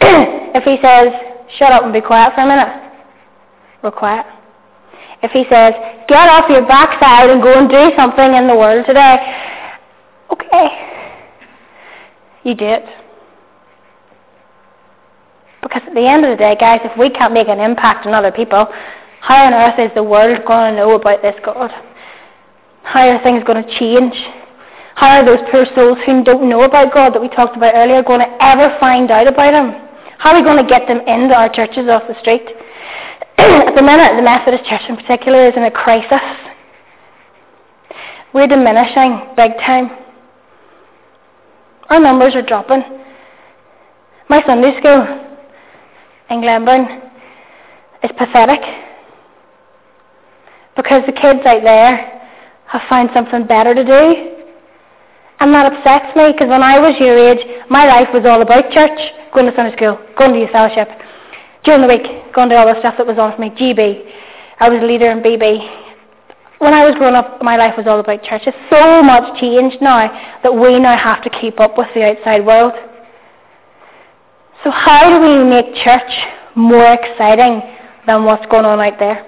If 0.52 0.64
He 0.64 0.79
says, 0.83 1.12
shut 1.59 1.73
up 1.73 1.85
and 1.85 1.93
be 1.93 2.00
quiet 2.00 2.35
for 2.35 2.43
a 2.43 2.47
minute, 2.47 2.69
we're 3.83 3.90
quiet. 3.90 4.26
If 5.23 5.33
he 5.33 5.45
says, 5.50 5.75
get 6.09 6.29
off 6.29 6.49
your 6.49 6.67
backside 6.67 7.29
and 7.29 7.43
go 7.43 7.52
and 7.52 7.69
do 7.69 7.90
something 7.97 8.35
in 8.35 8.47
the 8.47 8.55
world 8.55 8.87
today, 8.87 9.17
okay, 10.33 10.69
you 12.43 12.55
do 12.55 12.64
it. 12.64 12.85
Because 15.62 15.83
at 15.87 15.95
the 15.95 16.07
end 16.07 16.25
of 16.25 16.31
the 16.31 16.37
day, 16.37 16.57
guys, 16.59 16.81
if 16.85 16.97
we 16.99 17.11
can't 17.11 17.35
make 17.35 17.49
an 17.49 17.61
impact 17.61 18.07
on 18.07 18.14
other 18.14 18.33
people, 18.33 18.67
how 19.21 19.45
on 19.45 19.52
earth 19.52 19.79
is 19.79 19.90
the 19.95 20.02
world 20.02 20.40
going 20.47 20.73
to 20.73 20.76
know 20.76 20.93
about 20.95 21.21
this 21.21 21.37
God? 21.45 21.71
How 22.83 23.07
are 23.09 23.23
things 23.23 23.45
going 23.45 23.62
to 23.62 23.79
change? 23.79 24.14
How 24.97 25.21
are 25.21 25.25
those 25.25 25.45
poor 25.50 25.67
souls 25.75 25.99
who 26.07 26.25
don't 26.25 26.49
know 26.49 26.62
about 26.62 26.93
God 26.95 27.14
that 27.14 27.21
we 27.21 27.29
talked 27.29 27.57
about 27.57 27.75
earlier 27.75 28.02
going 28.02 28.21
to 28.21 28.45
ever 28.45 28.76
find 28.81 29.11
out 29.11 29.26
about 29.26 29.52
Him? 29.52 29.88
How 30.19 30.33
are 30.33 30.40
we 30.40 30.43
going 30.43 30.62
to 30.62 30.69
get 30.69 30.88
them 30.88 31.00
into 31.00 31.35
our 31.35 31.49
churches 31.52 31.88
off 31.88 32.02
the 32.09 32.19
street? 32.21 32.43
At 33.38 33.75
the 33.75 33.83
minute, 33.83 34.17
the 34.17 34.23
Methodist 34.23 34.64
Church 34.69 34.83
in 34.88 34.97
particular 34.97 35.49
is 35.49 35.55
in 35.57 35.64
a 35.64 35.71
crisis. 35.71 36.21
We're 38.33 38.47
diminishing 38.47 39.35
big 39.37 39.52
time. 39.59 39.90
Our 41.88 42.00
numbers 42.00 42.35
are 42.35 42.43
dropping. 42.43 42.83
My 44.29 44.43
Sunday 44.47 44.79
school 44.79 45.30
in 46.31 46.41
Glenburn 46.41 46.87
is 48.03 48.11
pathetic 48.17 48.61
because 50.77 51.03
the 51.07 51.13
kids 51.13 51.41
out 51.45 51.63
there 51.63 52.23
have 52.67 52.83
found 52.89 53.11
something 53.13 53.47
better 53.47 53.75
to 53.75 53.85
do. 53.85 54.37
And 55.41 55.53
that 55.55 55.73
upsets 55.73 56.15
me 56.17 56.33
because 56.33 56.49
when 56.49 56.63
I 56.63 56.79
was 56.79 56.95
your 57.01 57.17
age, 57.19 57.41
my 57.69 57.87
life 57.87 58.09
was 58.13 58.25
all 58.27 58.43
about 58.43 58.71
church, 58.71 58.99
going 59.35 59.47
to 59.47 59.57
Sunday 59.57 59.75
school, 59.77 59.99
going 60.17 60.33
to 60.33 60.39
youth 60.41 60.51
fellowship, 60.51 60.89
during 61.65 61.83
the 61.83 61.89
week, 61.89 62.33
going 62.35 62.49
to 62.51 62.57
all 62.57 62.73
the 62.73 62.79
stuff 62.81 62.95
that 62.99 63.07
was 63.07 63.19
on 63.19 63.35
for 63.35 63.41
me, 63.41 63.51
GB. 63.51 64.05
I 64.61 64.69
was 64.69 64.83
a 64.83 64.87
leader 64.87 65.11
in 65.11 65.21
BB. 65.21 65.89
When 66.59 66.75
I 66.75 66.85
was 66.85 66.95
growing 66.97 67.15
up, 67.15 67.43
my 67.43 67.57
life 67.57 67.75
was 67.77 67.87
all 67.87 68.01
about 68.01 68.23
church. 68.23 68.43
It's 68.47 68.57
so 68.69 69.03
much 69.03 69.41
changed 69.41 69.81
now 69.81 70.13
that 70.43 70.53
we 70.53 70.79
now 70.79 70.97
have 70.97 71.25
to 71.25 71.31
keep 71.41 71.59
up 71.59 71.79
with 71.79 71.89
the 71.95 72.05
outside 72.05 72.45
world. 72.45 72.73
So 74.64 74.71
how 74.71 75.09
do 75.09 75.21
we 75.21 75.45
make 75.49 75.75
church 75.83 76.12
more 76.55 76.93
exciting 76.93 77.62
than 78.07 78.25
what's 78.25 78.45
going 78.47 78.64
on 78.64 78.81
out 78.81 78.99
there? 78.99 79.26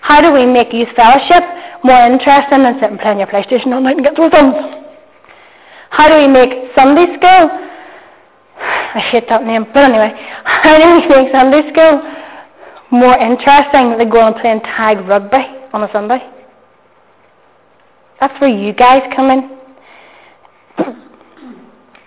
How 0.00 0.20
do 0.20 0.32
we 0.32 0.46
make 0.46 0.72
youth 0.72 0.88
fellowship 0.96 1.42
more 1.84 2.00
interesting 2.06 2.62
than 2.62 2.78
sitting 2.80 2.98
playing 2.98 3.18
your 3.18 3.28
PlayStation 3.28 3.72
all 3.74 3.80
night 3.80 3.96
and 3.96 4.04
get 4.04 4.16
those 4.16 4.30
thumbs? 4.30 4.54
How 5.90 6.08
do 6.08 6.16
we 6.16 6.26
make 6.26 6.74
Sunday 6.74 7.06
school? 7.16 7.66
I 8.58 9.00
hate 9.10 9.28
that 9.28 9.44
name, 9.44 9.66
but 9.72 9.84
anyway, 9.84 10.12
how 10.44 10.78
do 10.78 10.84
we 10.94 11.08
make 11.08 11.32
Sunday 11.32 11.62
school 11.70 12.02
more 12.90 13.16
interesting 13.18 13.98
than 13.98 14.08
going 14.08 14.32
and 14.32 14.36
playing 14.36 14.60
tag 14.60 14.98
rugby 15.06 15.44
on 15.72 15.84
a 15.84 15.92
Sunday? 15.92 16.20
That's 18.20 18.40
where 18.40 18.50
you 18.50 18.72
guys 18.72 19.02
come 19.14 19.30
in. 19.30 19.56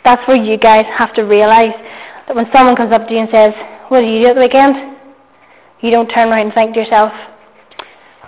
That's 0.03 0.27
where 0.27 0.37
you 0.37 0.57
guys 0.57 0.85
have 0.97 1.13
to 1.15 1.21
realise 1.21 1.75
that 2.29 2.35
when 2.35 2.45
someone 2.53 2.75
comes 2.75 2.93
up 2.93 3.07
to 3.07 3.13
you 3.13 3.21
and 3.21 3.29
says, 3.29 3.53
What 3.89 4.01
did 4.01 4.13
you 4.13 4.21
do 4.21 4.27
at 4.27 4.35
the 4.35 4.41
weekend? 4.41 4.95
You 5.81 5.89
don't 5.89 6.07
turn 6.07 6.29
around 6.29 6.45
and 6.45 6.53
think 6.53 6.75
to 6.75 6.79
yourself, 6.79 7.11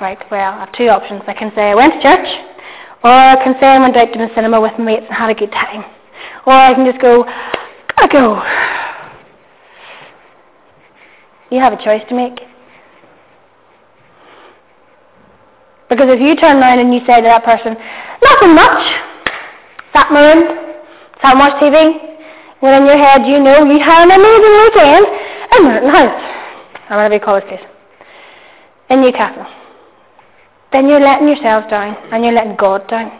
Right, 0.01 0.17
well, 0.31 0.53
I 0.53 0.65
have 0.65 0.73
two 0.73 0.89
options. 0.89 1.21
I 1.27 1.33
can 1.33 1.51
say 1.53 1.69
I 1.69 1.75
went 1.75 1.93
to 1.93 2.01
church, 2.01 2.27
or 3.03 3.11
I 3.11 3.35
can 3.43 3.53
say 3.61 3.67
I 3.67 3.79
went 3.79 3.95
out 3.95 4.11
to 4.11 4.17
the 4.17 4.29
cinema 4.33 4.59
with 4.59 4.73
my 4.79 4.85
mates 4.85 5.05
and 5.07 5.15
had 5.15 5.29
a 5.29 5.35
good 5.35 5.51
time. 5.51 5.85
Or 6.47 6.53
I 6.53 6.73
can 6.73 6.83
just 6.83 6.99
go, 6.99 7.23
Gotta 7.95 8.11
go. 8.11 8.41
You 11.51 11.59
have 11.59 11.73
a 11.73 11.83
choice 11.83 12.01
to 12.09 12.15
make. 12.15 12.39
Because 15.89 16.07
if 16.09 16.19
you 16.19 16.35
turn 16.37 16.57
around 16.57 16.79
and 16.79 16.91
you 16.91 17.01
say 17.05 17.21
to 17.21 17.29
that 17.29 17.45
person, 17.45 17.77
Nothing 18.23 18.55
much, 18.55 18.81
sat 19.93 20.09
room, 20.09 20.57
sat 21.21 21.37
and 21.37 21.39
watched 21.39 21.61
TV, 21.61 22.10
when 22.61 22.81
in 22.81 22.85
your 22.87 22.97
head 22.97 23.27
you 23.27 23.37
know 23.37 23.63
you 23.65 23.79
had 23.79 24.03
an 24.03 24.11
amazing 24.11 24.55
weekend 24.63 25.05
in 25.53 25.61
Murlough 25.67 25.91
House, 25.91 26.89
or 26.89 26.97
whatever 26.97 27.13
you 27.15 27.19
call 27.19 27.35
this 27.35 27.49
place, 27.49 27.65
in 28.89 29.01
Newcastle 29.01 29.45
then 30.71 30.87
you're 30.87 31.01
letting 31.01 31.27
yourselves 31.27 31.67
down, 31.69 31.95
and 32.11 32.23
you're 32.23 32.33
letting 32.33 32.55
God 32.55 32.87
down, 32.87 33.11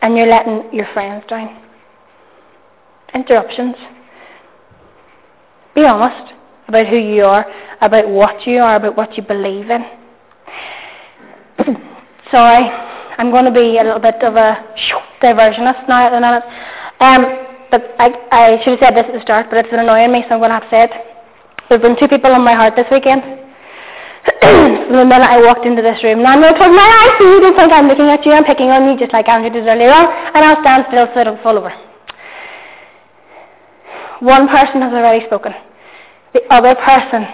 and 0.00 0.16
you're 0.16 0.26
letting 0.26 0.72
your 0.72 0.86
friends 0.94 1.24
down. 1.28 1.62
Interruptions. 3.14 3.76
Be 5.74 5.84
honest 5.84 6.32
about 6.68 6.86
who 6.86 6.96
you 6.96 7.24
are, 7.24 7.46
about 7.80 8.08
what 8.08 8.46
you 8.46 8.58
are, 8.58 8.76
about 8.76 8.96
what 8.96 9.16
you 9.16 9.22
believe 9.22 9.70
in. 9.70 9.84
Sorry, 12.30 12.64
I'm 13.18 13.30
going 13.30 13.44
to 13.44 13.50
be 13.52 13.78
a 13.78 13.84
little 13.84 14.00
bit 14.00 14.22
of 14.22 14.36
a 14.36 14.64
diversionist 15.22 15.86
now 15.88 16.06
at 16.06 16.10
the 16.10 16.20
minute. 16.20 16.42
Um, 17.00 17.45
but 17.70 17.94
I, 17.98 18.12
I 18.30 18.62
should 18.62 18.78
have 18.78 18.80
said 18.80 18.94
this 18.96 19.06
at 19.08 19.14
the 19.14 19.22
start, 19.22 19.46
but 19.50 19.58
it's 19.58 19.70
been 19.70 19.80
annoying 19.80 20.12
me, 20.12 20.24
so 20.28 20.34
I'm 20.34 20.40
going 20.40 20.50
to 20.50 20.58
have 20.60 20.64
to 20.64 20.70
say 20.70 20.84
it. 20.84 20.92
There 21.68 21.78
have 21.78 21.82
been 21.82 21.98
two 21.98 22.08
people 22.08 22.30
on 22.30 22.44
my 22.44 22.54
heart 22.54 22.74
this 22.76 22.86
weekend 22.90 23.22
From 24.40 24.98
the 24.98 25.04
minute 25.04 25.26
I 25.26 25.38
walked 25.42 25.66
into 25.66 25.82
this 25.82 26.02
room. 26.02 26.22
Now 26.22 26.32
I'm 26.32 26.40
going 26.40 26.52
to 26.52 26.58
close 26.58 26.74
my 26.74 26.82
eyes 26.82 27.14
so 27.18 27.30
you 27.30 27.40
don't 27.40 27.54
think 27.54 27.72
I'm 27.72 27.86
looking 27.86 28.06
at 28.06 28.24
you. 28.26 28.32
I'm 28.32 28.44
picking 28.44 28.70
on 28.70 28.90
you 28.90 28.98
just 28.98 29.12
like 29.12 29.28
Andrew 29.28 29.50
did 29.50 29.66
earlier 29.66 29.90
on, 29.90 30.06
and 30.34 30.44
I'll 30.44 30.60
stand 30.62 30.86
still 30.88 31.06
so 31.14 31.20
it'll 31.20 31.42
fall 31.42 31.58
over. 31.58 31.70
One 34.20 34.48
person 34.48 34.82
has 34.82 34.92
already 34.92 35.26
spoken. 35.26 35.52
The 36.34 36.42
other 36.50 36.74
person, 36.74 37.26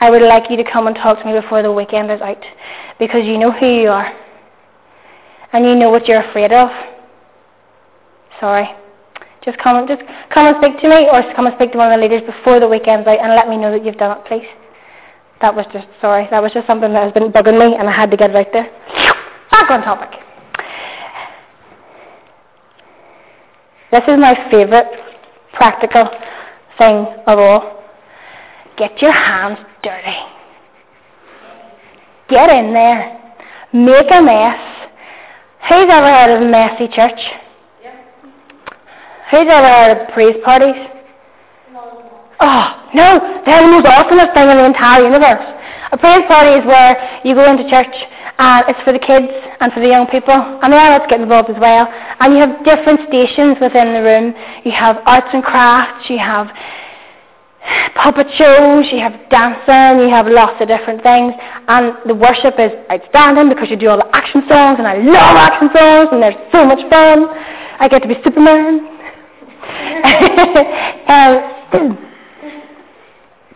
I 0.00 0.10
would 0.10 0.22
like 0.22 0.50
you 0.50 0.56
to 0.56 0.64
come 0.64 0.86
and 0.86 0.94
talk 0.94 1.18
to 1.18 1.24
me 1.24 1.32
before 1.40 1.62
the 1.62 1.72
weekend 1.72 2.10
is 2.10 2.20
out, 2.20 2.42
because 2.98 3.24
you 3.24 3.38
know 3.38 3.50
who 3.50 3.66
you 3.66 3.88
are, 3.88 4.12
and 5.52 5.64
you 5.64 5.74
know 5.74 5.90
what 5.90 6.06
you're 6.06 6.22
afraid 6.22 6.52
of. 6.52 6.70
Sorry. 8.40 8.68
Just 9.48 9.58
come 9.60 9.88
just 9.88 10.02
come 10.28 10.46
and 10.46 10.56
speak 10.60 10.78
to 10.82 10.88
me, 10.90 11.08
or 11.08 11.24
come 11.34 11.46
and 11.46 11.56
speak 11.56 11.72
to 11.72 11.78
one 11.78 11.90
of 11.90 11.96
the 11.96 12.02
leaders 12.02 12.20
before 12.28 12.60
the 12.60 12.68
weekend's 12.68 13.08
out, 13.08 13.18
and 13.18 13.32
let 13.32 13.48
me 13.48 13.56
know 13.56 13.72
that 13.72 13.82
you've 13.82 13.96
done 13.96 14.18
it, 14.18 14.24
please. 14.26 14.44
That 15.40 15.56
was 15.56 15.64
just, 15.72 15.86
sorry, 16.02 16.28
that 16.30 16.42
was 16.42 16.52
just 16.52 16.66
something 16.66 16.92
that 16.92 17.04
has 17.04 17.12
been 17.14 17.32
bugging 17.32 17.58
me 17.58 17.74
and 17.74 17.88
I 17.88 17.92
had 17.92 18.10
to 18.10 18.16
get 18.18 18.28
it 18.28 18.36
out 18.36 18.52
there. 18.52 18.70
Back 19.50 19.70
on 19.70 19.82
topic. 19.82 20.18
This 23.90 24.02
is 24.06 24.18
my 24.18 24.34
favourite 24.50 24.84
practical 25.54 26.10
thing 26.76 27.06
of 27.26 27.38
all. 27.38 27.84
Get 28.76 29.00
your 29.00 29.12
hands 29.12 29.58
dirty. 29.82 30.16
Get 32.28 32.50
in 32.50 32.74
there. 32.74 33.34
Make 33.72 34.10
a 34.10 34.20
mess. 34.20 34.60
Who's 35.70 35.88
ever 35.88 36.06
heard 36.06 36.36
of 36.36 36.42
a 36.42 36.50
messy 36.50 36.88
church? 36.88 37.18
Who's 39.30 39.46
heard 39.46 39.92
of 39.92 40.08
praise 40.14 40.36
parties? 40.44 40.74
Oh, 42.40 42.64
no, 42.94 43.42
they're 43.44 43.62
the 43.62 43.68
most 43.68 43.86
awesomest 43.86 44.32
thing 44.32 44.48
in 44.48 44.56
the 44.56 44.64
entire 44.64 45.04
universe. 45.04 45.44
A 45.90 45.98
praise 45.98 46.24
party 46.28 46.56
is 46.60 46.64
where 46.64 47.20
you 47.24 47.34
go 47.34 47.44
into 47.50 47.68
church 47.68 47.94
and 48.38 48.64
it's 48.68 48.80
for 48.84 48.92
the 48.92 48.98
kids 48.98 49.26
and 49.60 49.72
for 49.72 49.80
the 49.80 49.88
young 49.88 50.06
people, 50.06 50.32
and 50.32 50.72
the 50.72 50.76
adults 50.76 51.10
get 51.10 51.20
involved 51.20 51.50
as 51.50 51.58
well. 51.58 51.88
And 52.20 52.32
you 52.32 52.38
have 52.38 52.64
different 52.64 53.00
stations 53.08 53.58
within 53.60 53.92
the 53.92 54.02
room. 54.02 54.32
You 54.64 54.72
have 54.72 55.02
arts 55.04 55.28
and 55.32 55.42
crafts, 55.42 56.08
you 56.08 56.18
have 56.18 56.46
puppet 57.96 58.28
shows, 58.38 58.86
you 58.92 59.00
have 59.00 59.18
dancing, 59.28 60.06
you 60.06 60.08
have 60.08 60.28
lots 60.28 60.56
of 60.62 60.68
different 60.68 61.02
things. 61.02 61.34
And 61.66 61.98
the 62.06 62.14
worship 62.14 62.54
is 62.62 62.70
outstanding 62.88 63.48
because 63.48 63.68
you 63.68 63.76
do 63.76 63.88
all 63.90 63.98
the 63.98 64.08
action 64.14 64.46
songs, 64.48 64.78
and 64.78 64.86
I 64.86 65.02
love 65.02 65.36
action 65.36 65.68
songs, 65.74 66.08
and 66.12 66.22
they're 66.22 66.38
so 66.52 66.64
much 66.64 66.80
fun. 66.88 67.26
I 67.80 67.88
get 67.90 68.02
to 68.02 68.08
be 68.08 68.16
Superman. 68.22 68.97
um, 71.08 71.98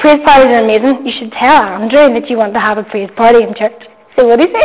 Praise 0.02 0.20
parties 0.24 0.50
are 0.50 0.64
amazing. 0.64 1.06
You 1.06 1.12
should 1.16 1.30
tell 1.30 1.62
Andrew 1.62 2.12
that 2.18 2.28
you 2.28 2.36
want 2.36 2.52
to 2.54 2.60
have 2.60 2.76
a 2.76 2.82
praise 2.82 3.08
party 3.16 3.44
in 3.44 3.54
church. 3.54 3.86
See 4.16 4.24
what 4.24 4.40
he 4.40 4.46
says? 4.46 4.50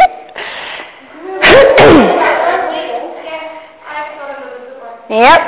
yep. 5.13 5.41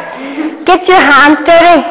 Get 0.68 0.88
your 0.88 1.02
hands 1.02 1.40
dirty. 1.42 1.82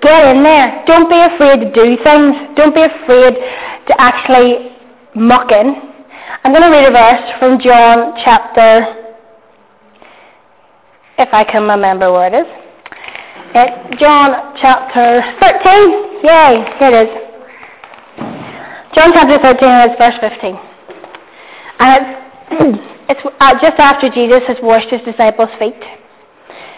Get 0.00 0.34
in 0.34 0.42
there. 0.42 0.82
Don't 0.86 1.10
be 1.10 1.20
afraid 1.20 1.60
to 1.60 1.70
do 1.70 1.98
things. 2.02 2.34
Don't 2.56 2.74
be 2.74 2.80
afraid 2.80 3.34
to 3.34 3.94
actually 4.00 4.74
muck 5.14 5.52
in. 5.52 5.74
I'm 6.44 6.50
going 6.50 6.62
to 6.62 6.70
read 6.70 6.88
a 6.88 6.92
verse 6.92 7.30
from 7.38 7.60
John 7.60 8.14
chapter, 8.24 8.86
if 11.18 11.28
I 11.30 11.44
can 11.44 11.68
remember 11.68 12.10
where 12.10 12.28
it 12.32 12.36
is. 12.46 12.63
It's 13.56 14.00
John 14.02 14.34
chapter 14.60 15.22
13. 15.38 16.26
Yay, 16.26 16.66
here 16.74 16.90
it 16.90 17.06
is. 17.06 17.12
John 18.98 19.14
chapter 19.14 19.38
13, 19.38 19.62
it's 19.86 19.94
verse 19.94 20.18
15. 20.18 20.58
And 21.78 22.02
it's, 22.02 23.14
it's 23.14 23.20
uh, 23.38 23.54
just 23.62 23.78
after 23.78 24.10
Jesus 24.10 24.42
has 24.48 24.56
washed 24.60 24.90
his 24.90 25.02
disciples' 25.06 25.54
feet. 25.60 25.78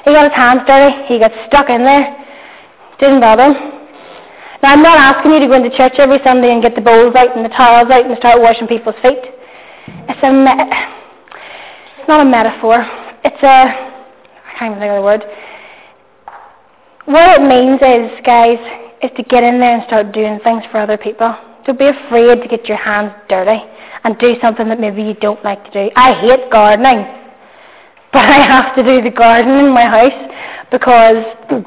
He 0.04 0.12
got 0.12 0.28
his 0.28 0.36
hands 0.36 0.68
dirty. 0.68 0.92
He 1.08 1.18
got 1.18 1.32
stuck 1.48 1.70
in 1.70 1.80
there. 1.80 2.12
Didn't 3.00 3.20
bother 3.24 3.56
him. 3.56 3.72
Now, 4.60 4.76
I'm 4.76 4.82
not 4.82 5.00
asking 5.00 5.32
you 5.32 5.40
to 5.40 5.48
go 5.48 5.56
into 5.56 5.72
church 5.74 5.96
every 5.96 6.20
Sunday 6.24 6.52
and 6.52 6.60
get 6.60 6.74
the 6.74 6.84
bowls 6.84 7.16
out 7.16 7.34
and 7.34 7.42
the 7.42 7.56
towels 7.56 7.88
out 7.88 8.04
and 8.04 8.18
start 8.18 8.38
washing 8.42 8.68
people's 8.68 9.00
feet. 9.00 9.24
It's 10.12 10.20
a 10.20 10.28
me- 10.28 10.60
it's 10.60 12.06
not 12.06 12.20
a 12.20 12.28
metaphor. 12.28 12.84
It's 13.24 13.42
a 13.42 13.64
I 14.44 14.58
can't 14.58 14.76
even 14.76 14.80
think 14.80 14.92
of 14.92 15.00
the 15.00 15.08
word. 15.08 15.24
What 17.06 17.38
it 17.38 17.42
means 17.46 17.78
is, 17.78 18.18
guys, 18.26 18.58
is 19.00 19.14
to 19.16 19.22
get 19.22 19.44
in 19.44 19.60
there 19.60 19.78
and 19.78 19.86
start 19.86 20.10
doing 20.10 20.40
things 20.42 20.64
for 20.72 20.78
other 20.78 20.98
people. 20.98 21.30
Don't 21.64 21.78
be 21.78 21.86
afraid 21.86 22.42
to 22.42 22.48
get 22.48 22.66
your 22.66 22.78
hands 22.78 23.14
dirty 23.28 23.62
and 24.02 24.18
do 24.18 24.34
something 24.42 24.66
that 24.66 24.80
maybe 24.80 25.02
you 25.02 25.14
don't 25.14 25.42
like 25.44 25.62
to 25.66 25.70
do. 25.70 25.90
I 25.94 26.18
hate 26.18 26.50
gardening, 26.50 27.06
but 28.12 28.26
I 28.26 28.42
have 28.42 28.74
to 28.74 28.82
do 28.82 29.02
the 29.02 29.14
gardening 29.14 29.66
in 29.66 29.72
my 29.72 29.86
house 29.86 30.18
because 30.72 31.22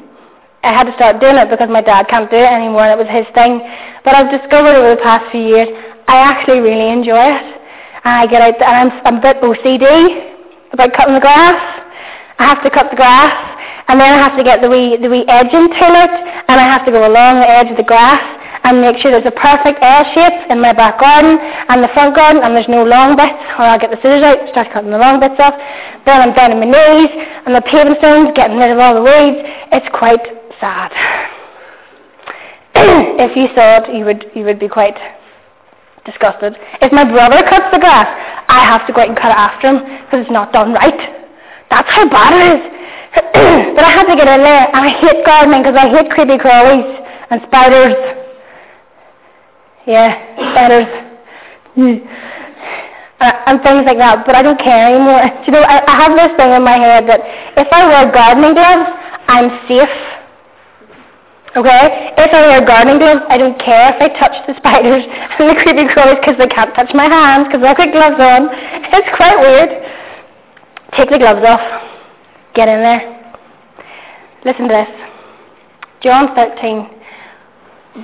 I 0.62 0.76
had 0.76 0.84
to 0.84 0.94
start 1.00 1.24
doing 1.24 1.36
it 1.36 1.48
because 1.48 1.70
my 1.72 1.80
dad 1.80 2.04
can't 2.12 2.30
do 2.30 2.36
it 2.36 2.44
anymore 2.44 2.84
and 2.84 3.00
it 3.00 3.02
was 3.02 3.08
his 3.08 3.24
thing. 3.32 3.64
But 4.04 4.12
I've 4.12 4.28
discovered 4.28 4.76
over 4.76 4.92
the 4.92 5.00
past 5.00 5.24
few 5.32 5.40
years 5.40 5.68
I 6.04 6.20
actually 6.20 6.60
really 6.60 6.92
enjoy 6.92 7.16
it. 7.16 7.46
And 8.04 8.12
I 8.12 8.26
get 8.26 8.42
out 8.44 8.60
there 8.60 8.68
and 8.68 8.92
I'm, 8.92 9.06
I'm 9.08 9.16
a 9.16 9.22
bit 9.24 9.40
OCD 9.40 10.76
about 10.76 10.92
cutting 10.92 11.14
the 11.14 11.24
grass. 11.24 11.56
I 12.36 12.44
have 12.44 12.62
to 12.62 12.68
cut 12.68 12.90
the 12.90 12.96
grass 12.96 13.49
and 13.88 14.00
then 14.00 14.12
I 14.12 14.18
have 14.18 14.36
to 14.36 14.44
get 14.44 14.60
the 14.60 14.68
wee, 14.68 14.96
the 15.00 15.08
wee 15.08 15.24
edging 15.28 15.68
tool 15.78 15.94
out 15.96 16.12
and 16.48 16.56
I 16.60 16.66
have 16.66 16.84
to 16.86 16.92
go 16.92 17.06
along 17.06 17.40
the 17.40 17.48
edge 17.48 17.70
of 17.70 17.76
the 17.76 17.86
grass 17.86 18.22
and 18.64 18.80
make 18.80 18.98
sure 19.00 19.10
there's 19.10 19.26
a 19.26 19.34
perfect 19.34 19.80
L 19.80 20.04
shape 20.12 20.50
in 20.50 20.60
my 20.60 20.72
back 20.72 21.00
garden 21.00 21.38
and 21.40 21.82
the 21.82 21.88
front 21.94 22.14
garden 22.14 22.42
and 22.42 22.54
there's 22.54 22.68
no 22.68 22.84
long 22.84 23.16
bits 23.16 23.40
or 23.56 23.64
I'll 23.64 23.80
get 23.80 23.90
the 23.90 23.96
scissors 23.98 24.22
out 24.22 24.36
start 24.50 24.68
cutting 24.72 24.90
the 24.90 25.00
long 25.00 25.18
bits 25.18 25.40
off. 25.40 25.56
Then 26.04 26.20
I'm 26.20 26.34
down 26.36 26.52
on 26.52 26.60
my 26.60 26.68
knees 26.68 27.10
and 27.46 27.54
the 27.54 27.64
paving 27.64 27.96
stones 27.98 28.30
getting 28.36 28.58
rid 28.58 28.70
of 28.70 28.78
all 28.78 28.94
the 28.94 29.04
weeds. 29.04 29.40
It's 29.72 29.88
quite 29.96 30.22
sad. 30.60 30.92
if 33.18 33.36
you 33.36 33.48
saw 33.56 33.80
it, 33.80 33.94
you 33.94 34.04
would, 34.04 34.30
you 34.34 34.44
would 34.44 34.58
be 34.58 34.68
quite 34.68 34.96
disgusted. 36.04 36.56
If 36.80 36.92
my 36.92 37.04
brother 37.04 37.42
cuts 37.48 37.72
the 37.72 37.80
grass, 37.80 38.08
I 38.48 38.64
have 38.64 38.86
to 38.86 38.92
go 38.92 39.00
out 39.02 39.08
and 39.08 39.16
cut 39.16 39.30
it 39.30 39.40
after 39.40 39.68
him 39.68 39.78
because 40.04 40.22
it's 40.22 40.30
not 40.30 40.52
done 40.52 40.72
right. 40.72 41.19
That's 41.70 41.90
how 41.90 42.08
bad 42.08 42.32
it 42.34 42.44
is. 42.58 42.62
but 43.74 43.84
I 43.84 43.90
had 43.90 44.06
to 44.06 44.16
get 44.16 44.28
in 44.28 44.42
there 44.42 44.66
and 44.68 44.82
I 44.84 44.90
hate 45.00 45.24
gardening 45.24 45.62
because 45.62 45.76
I 45.76 45.88
hate 45.88 46.10
creepy 46.10 46.36
crawlies 46.36 46.86
and 47.30 47.40
spiders 47.46 48.20
yeah, 49.86 50.14
spiders. 50.36 50.86
uh, 53.20 53.32
and 53.46 53.62
things 53.62 53.84
like 53.88 53.98
that, 53.98 54.22
but 54.26 54.34
I 54.36 54.42
don't 54.42 54.60
care 54.60 54.92
anymore. 54.92 55.24
Do 55.24 55.50
you 55.50 55.52
know, 55.52 55.64
I, 55.64 55.80
I 55.82 55.94
have 56.04 56.12
this 56.14 56.36
thing 56.36 56.52
in 56.52 56.62
my 56.62 56.76
head 56.76 57.08
that 57.08 57.20
if 57.56 57.68
I 57.72 57.88
wear 57.88 58.12
gardening 58.12 58.54
gloves, 58.54 58.86
I'm 59.26 59.48
safe. 59.66 59.96
Okay? 61.56 62.14
If 62.14 62.30
I 62.30 62.40
wear 62.46 62.62
gardening 62.62 62.98
gloves, 63.02 63.26
I 63.26 63.38
don't 63.38 63.58
care 63.58 63.90
if 63.90 63.98
I 63.98 64.08
touch 64.20 64.36
the 64.46 64.54
spiders 64.60 65.02
and 65.40 65.48
the 65.50 65.56
creepy 65.58 65.88
crawlies 65.90 66.20
because 66.20 66.36
they 66.36 66.46
can't 66.46 66.74
touch 66.76 66.94
my 66.94 67.08
hands 67.08 67.48
because 67.48 67.64
I've 67.64 67.76
got 67.76 67.90
gloves 67.90 68.20
on. 68.20 68.52
It's 68.94 69.10
quite 69.16 69.38
weird. 69.38 69.70
Take 70.96 71.10
the 71.10 71.18
gloves 71.18 71.44
off. 71.46 71.60
Get 72.54 72.68
in 72.68 72.80
there. 72.80 73.34
Listen 74.44 74.68
to 74.68 74.74
this. 74.74 74.88
John 76.02 76.34
13, 76.34 76.88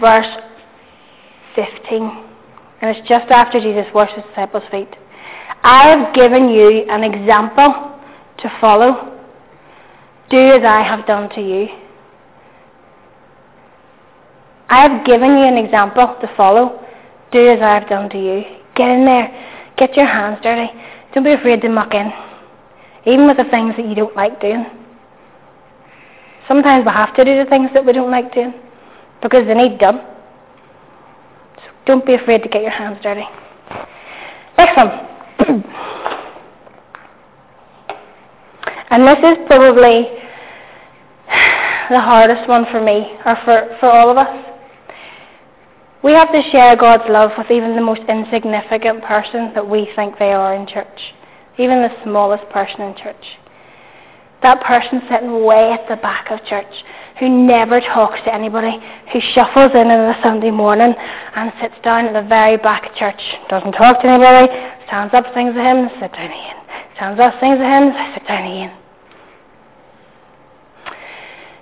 verse 0.00 0.26
15. 1.55 2.25
And 2.83 2.97
it's 2.97 3.09
just 3.09 3.31
after 3.31 3.59
Jesus 3.59 3.87
washed 3.95 4.14
his 4.14 4.25
disciples' 4.26 4.62
feet. 4.71 4.88
I 5.62 5.88
have 5.88 6.14
given 6.14 6.49
you 6.49 6.85
an 6.90 7.02
example 7.02 7.99
to 8.38 8.59
follow. 8.61 9.19
Do 10.31 10.38
as 10.38 10.62
I 10.62 10.83
have 10.83 11.07
done 11.07 11.28
to 11.31 11.40
you. 11.40 11.69
I 14.69 14.83
have 14.83 15.07
given 15.07 15.31
you 15.31 15.45
an 15.45 15.57
example 15.57 16.16
to 16.21 16.35
follow. 16.37 16.85
Do 17.33 17.49
as 17.49 17.61
I 17.61 17.75
have 17.75 17.88
done 17.88 18.11
to 18.11 18.19
you. 18.19 18.43
Get 18.75 18.90
in 18.90 19.05
there. 19.05 19.73
Get 19.76 19.97
your 19.97 20.07
hands 20.07 20.38
dirty. 20.43 20.71
Don't 21.14 21.25
be 21.25 21.33
afraid 21.33 21.62
to 21.62 21.69
muck 21.69 21.95
in. 21.95 22.12
Even 23.07 23.27
with 23.27 23.37
the 23.37 23.45
things 23.45 23.75
that 23.77 23.87
you 23.87 23.95
don't 23.95 24.15
like 24.17 24.41
doing. 24.41 24.67
Sometimes 26.49 26.85
we 26.85 26.93
have 26.93 27.15
to 27.17 27.25
do 27.25 27.43
the 27.43 27.49
things 27.49 27.71
that 27.75 27.85
we 27.85 27.93
don't 27.93 28.11
like 28.11 28.33
doing 28.35 28.55
because 29.23 29.47
they 29.47 29.55
need 29.55 29.79
done. 29.79 30.01
So 31.57 31.63
don't 31.87 32.05
be 32.05 32.15
afraid 32.15 32.43
to 32.43 32.49
get 32.49 32.63
your 32.63 32.71
hands 32.71 32.99
dirty. 33.03 33.27
Next 34.59 34.77
one. 34.77 34.91
and 38.91 39.07
this 39.07 39.19
is 39.19 39.39
probably 39.47 40.09
the 41.91 42.01
hardest 42.01 42.49
one 42.49 42.67
for 42.71 42.83
me, 42.83 43.17
or 43.25 43.37
for, 43.45 43.77
for 43.81 43.91
all 43.91 44.11
of 44.11 44.17
us. 44.17 44.45
We 46.03 46.13
have 46.13 46.33
to 46.33 46.43
share 46.51 46.77
God's 46.77 47.05
love 47.09 47.31
with 47.37 47.51
even 47.51 47.75
the 47.75 47.83
most 47.83 48.03
insignificant 48.09 49.03
person 49.03 49.53
that 49.55 49.69
we 49.69 49.91
think 49.97 50.19
they 50.19 50.33
are 50.33 50.55
in 50.55 50.67
church, 50.67 51.15
even 51.59 51.83
the 51.83 51.91
smallest 52.05 52.49
person 52.51 52.83
in 52.83 52.95
church. 52.97 53.25
That 54.43 54.63
person 54.63 55.01
sitting 55.11 55.45
way 55.45 55.73
at 55.73 55.89
the 55.89 55.97
back 55.97 56.31
of 56.31 56.45
church 56.45 56.73
who 57.19 57.29
never 57.29 57.81
talks 57.81 58.21
to 58.25 58.35
anybody, 58.35 58.79
who 59.13 59.21
shuffles 59.33 59.73
in 59.73 59.89
on 59.89 60.15
a 60.15 60.23
Sunday 60.23 60.51
morning 60.51 60.95
and 61.35 61.53
sits 61.61 61.75
down 61.83 62.05
at 62.07 62.13
the 62.13 62.29
very 62.29 62.59
back 62.59 62.91
of 62.91 62.95
church, 62.97 63.21
doesn't 63.49 63.73
talk 63.73 64.03
to 64.03 64.09
anybody, 64.09 64.53
stands 64.87 65.15
up, 65.15 65.25
sings 65.35 65.57
a 65.57 65.63
hymn, 65.63 65.89
sits 65.99 66.15
down 66.15 66.31
again. 66.31 66.57
Stands 66.97 67.21
up, 67.21 67.41
sings 67.41 67.59
a 67.59 67.65
hymn, 67.65 67.93
sits 68.15 68.27
down 68.29 68.45
again. 68.45 68.77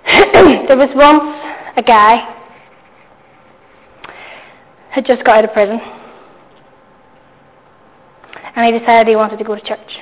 there 0.67 0.77
was 0.77 0.89
once 0.95 1.23
a 1.77 1.81
guy 1.81 2.35
had 4.91 5.05
just 5.05 5.23
got 5.23 5.37
out 5.37 5.45
of 5.45 5.53
prison 5.53 5.79
and 8.55 8.65
he 8.65 8.79
decided 8.79 9.07
he 9.07 9.15
wanted 9.15 9.37
to 9.37 9.43
go 9.43 9.55
to 9.55 9.61
church. 9.61 9.99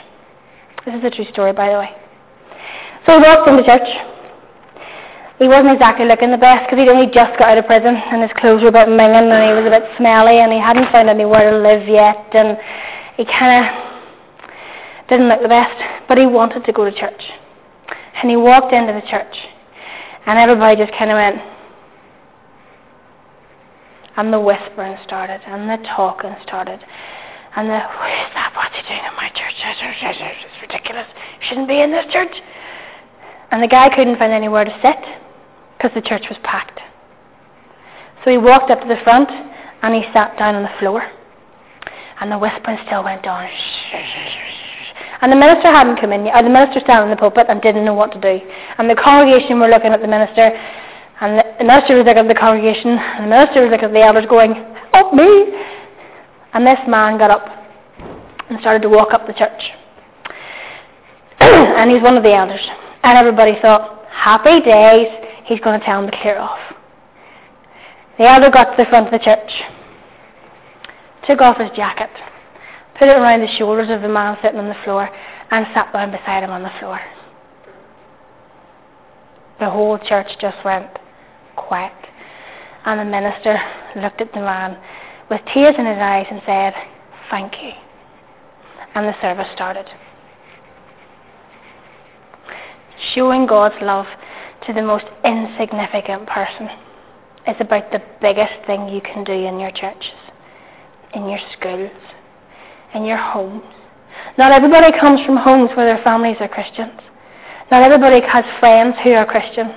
This 0.86 0.96
is 0.96 1.04
a 1.04 1.10
true 1.10 1.26
story, 1.32 1.54
by 1.54 1.70
the 1.72 1.80
way. 1.80 1.90
So 3.06 3.18
he 3.18 3.24
walked 3.24 3.50
into 3.50 3.64
church. 3.64 3.88
He 5.40 5.48
wasn't 5.48 5.74
exactly 5.74 6.06
looking 6.06 6.32
the 6.32 6.38
best 6.38 6.70
because 6.70 6.80
he'd 6.80 6.90
only 6.90 7.08
just 7.08 7.38
got 7.40 7.50
out 7.50 7.58
of 7.58 7.66
prison 7.66 7.96
and 7.96 8.22
his 8.22 8.32
clothes 8.38 8.62
were 8.62 8.70
a 8.70 8.72
bit 8.72 8.88
minging 8.88 9.34
and 9.34 9.44
he 9.44 9.54
was 9.58 9.66
a 9.66 9.74
bit 9.74 9.84
smelly 9.98 10.40
and 10.40 10.54
he 10.54 10.60
hadn't 10.60 10.92
found 10.92 11.10
anywhere 11.10 11.52
to 11.52 11.58
live 11.58 11.88
yet 11.90 12.30
and 12.34 12.58
he 13.18 13.26
kind 13.26 13.66
of 13.66 15.10
didn't 15.10 15.28
look 15.28 15.42
the 15.42 15.50
best. 15.50 15.76
But 16.08 16.18
he 16.18 16.26
wanted 16.26 16.64
to 16.66 16.72
go 16.72 16.86
to 16.86 16.92
church. 16.92 17.22
And 18.22 18.30
he 18.30 18.38
walked 18.38 18.72
into 18.72 18.94
the 18.94 19.04
church 19.10 19.36
and 20.26 20.40
everybody 20.40 20.78
just 20.78 20.98
kind 20.98 21.12
of 21.12 21.16
went, 21.16 21.42
and 24.16 24.32
the 24.32 24.40
whispering 24.40 24.96
started 25.04 25.42
and 25.46 25.70
the 25.70 25.84
talking 25.88 26.36
started 26.44 26.80
and 27.56 27.70
the, 27.70 27.80
who 27.80 28.06
is 28.10 28.30
that? 28.34 28.54
What's 28.58 28.74
he 28.74 28.82
doing 28.90 29.06
in 29.06 29.16
my 29.16 29.30
church? 29.30 29.54
It's 29.54 30.62
ridiculous. 30.62 31.06
You 31.40 31.46
shouldn't 31.48 31.68
be 31.68 31.82
in 31.82 31.92
this 31.92 32.06
church. 32.12 32.34
And 33.52 33.62
the 33.62 33.68
guy 33.68 33.94
couldn't 33.94 34.18
find 34.18 34.34
anywhere 34.34 34.66
to 34.66 34.74
sit 34.82 34.98
because 35.78 35.94
the 35.94 36.02
church 36.02 36.26
was 36.30 36.38
packed. 36.44 36.80
So 38.26 38.32
he 38.32 38.38
walked 38.38 38.72
up 38.72 38.82
to 38.82 38.88
the 38.88 38.98
front 39.04 39.30
and 39.30 39.94
he 39.94 40.02
sat 40.14 40.38
down 40.40 40.56
on 40.56 40.64
the 40.64 40.74
floor. 40.80 41.06
And 42.20 42.32
the 42.32 42.40
whispering 42.40 42.78
still 42.88 43.04
went 43.04 43.28
on. 43.28 43.46
And 45.22 45.32
the 45.32 45.36
minister 45.36 45.70
hadn't 45.72 46.02
come 46.02 46.12
in 46.12 46.26
yet, 46.26 46.36
or 46.36 46.44
the 46.44 46.50
minister 46.50 46.80
standing 46.82 47.12
in 47.12 47.16
the 47.16 47.20
pulpit 47.20 47.48
and 47.50 47.62
didn't 47.62 47.86
know 47.86 47.94
what 47.94 48.12
to 48.12 48.20
do. 48.20 48.44
And 48.78 48.90
the 48.90 48.96
congregation 48.96 49.60
were 49.60 49.70
looking 49.70 49.92
at 49.92 50.02
the 50.02 50.08
minister, 50.08 50.52
and 51.22 51.40
the 51.60 51.64
minister 51.64 51.96
was 51.96 52.06
looking 52.06 52.26
at 52.26 52.28
the 52.28 52.36
congregation, 52.36 52.98
and 52.98 53.26
the 53.26 53.32
minister 53.32 53.62
was 53.62 53.72
looking 53.72 53.88
at 53.88 53.94
the 53.94 54.04
elders 54.04 54.26
going, 54.28 54.52
Help 54.92 55.14
me! 55.14 55.48
And 56.54 56.66
this 56.66 56.80
man 56.88 57.18
got 57.18 57.32
up 57.32 57.48
and 58.50 58.60
started 58.60 58.82
to 58.84 58.90
walk 58.90 59.14
up 59.14 59.26
the 59.26 59.34
church. 59.34 59.62
and 61.40 61.92
he's 61.92 62.02
one 62.02 62.16
of 62.16 62.24
the 62.24 62.34
elders. 62.34 62.62
And 63.04 63.18
everybody 63.18 63.58
thought, 63.62 64.06
happy 64.10 64.62
days, 64.62 65.08
he's 65.46 65.60
going 65.60 65.80
to 65.80 65.86
tell 65.86 66.04
him 66.04 66.10
to 66.10 66.18
clear 66.22 66.38
off. 66.38 66.60
The 68.18 68.30
elder 68.30 68.52
got 68.52 68.76
to 68.76 68.84
the 68.84 68.90
front 68.90 69.08
of 69.08 69.12
the 69.12 69.26
church, 69.26 69.52
took 71.26 71.42
off 71.42 71.58
his 71.58 71.72
jacket, 71.76 72.12
put 73.00 73.08
it 73.08 73.18
around 73.18 73.42
the 73.42 73.58
shoulders 73.58 73.90
of 73.90 74.02
the 74.02 74.08
man 74.08 74.38
sitting 74.44 74.60
on 74.60 74.70
the 74.70 74.78
floor, 74.84 75.10
and 75.50 75.66
sat 75.74 75.92
down 75.92 76.12
beside 76.12 76.44
him 76.44 76.52
on 76.52 76.62
the 76.62 76.72
floor. 76.80 77.00
The 79.60 79.70
whole 79.70 79.98
church 79.98 80.28
just 80.40 80.58
went 80.64 80.90
quiet. 81.56 81.94
And 82.86 83.00
the 83.00 83.06
minister 83.06 83.60
looked 83.96 84.22
at 84.22 84.32
the 84.34 84.42
man 84.42 84.78
with 85.30 85.42
tears 85.54 85.76
in 85.78 85.86
his 85.86 85.98
eyes 85.98 86.28
and 86.30 86.42
said, 86.46 86.74
Thank 87.30 87.54
you. 87.62 87.72
And 88.96 89.08
the 89.08 89.20
service 89.22 89.48
started 89.54 89.88
showing 93.14 93.46
God's 93.46 93.76
love 93.82 94.06
to 94.66 94.74
the 94.74 94.82
most 94.82 95.06
insignificant 95.26 96.28
person 96.28 96.70
is 97.48 97.56
about 97.60 97.92
the 97.92 98.02
biggest 98.22 98.54
thing 98.66 98.88
you 98.88 99.02
can 99.02 99.24
do 99.24 99.34
in 99.34 99.60
your 99.60 99.72
churches, 99.72 100.16
in 101.14 101.28
your 101.28 101.40
schools, 101.58 101.92
in 102.96 103.04
your 103.04 103.18
homes. 103.18 103.64
Not 104.38 104.52
everybody 104.52 104.98
comes 104.98 105.20
from 105.26 105.38
homes 105.38 105.70
where 105.76 105.86
their 105.86 106.04
families 106.04 106.38
are 106.40 106.48
Christians. 106.48 107.00
Not 107.72 107.84
everybody 107.84 108.22
has 108.26 108.46
friends 108.60 108.96
who 109.04 109.12
are 109.12 109.26
Christians. 109.26 109.74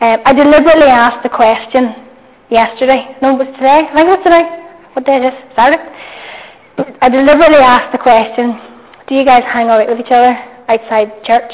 Um, 0.00 0.20
I 0.24 0.32
deliberately 0.32 0.86
asked 0.86 1.22
the 1.22 1.28
question 1.28 2.03
yesterday. 2.50 3.16
No, 3.22 3.34
it 3.34 3.38
was 3.38 3.54
today. 3.56 3.88
I 3.90 3.94
think 3.94 4.08
it 4.08 4.16
was 4.18 4.24
today. 4.24 4.64
What 4.94 5.06
day 5.06 5.16
is 5.18 5.32
it? 5.32 5.52
Saturday. 5.56 5.82
I 7.00 7.08
deliberately 7.08 7.58
asked 7.58 7.92
the 7.92 7.98
question, 7.98 8.58
do 9.08 9.14
you 9.14 9.24
guys 9.24 9.42
hang 9.44 9.68
out 9.68 9.86
with 9.86 10.00
each 10.00 10.10
other 10.10 10.36
outside 10.68 11.12
church? 11.24 11.52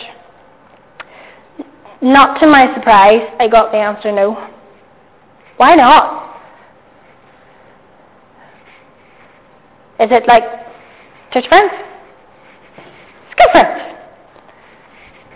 Not 2.03 2.41
to 2.41 2.47
my 2.47 2.73
surprise, 2.75 3.23
I 3.39 3.49
got 3.49 3.73
the 3.73 3.79
answer 3.79 4.11
no. 4.13 4.49
Why 5.59 5.75
not? 5.75 6.31
Is 10.01 10.09
it 10.11 10.27
like 10.27 10.45
church 11.33 11.47
friends? 11.49 11.73
School 13.33 13.47
friends? 13.53 13.97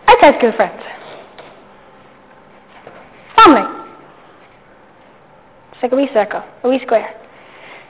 Outside 0.07 0.39
school 0.39 0.53
friends? 0.53 0.83
Family? 3.37 3.84
Like 5.85 5.93
a 5.93 5.97
wee 5.97 6.09
circle, 6.15 6.43
a 6.63 6.69
wee 6.71 6.81
square. 6.81 7.13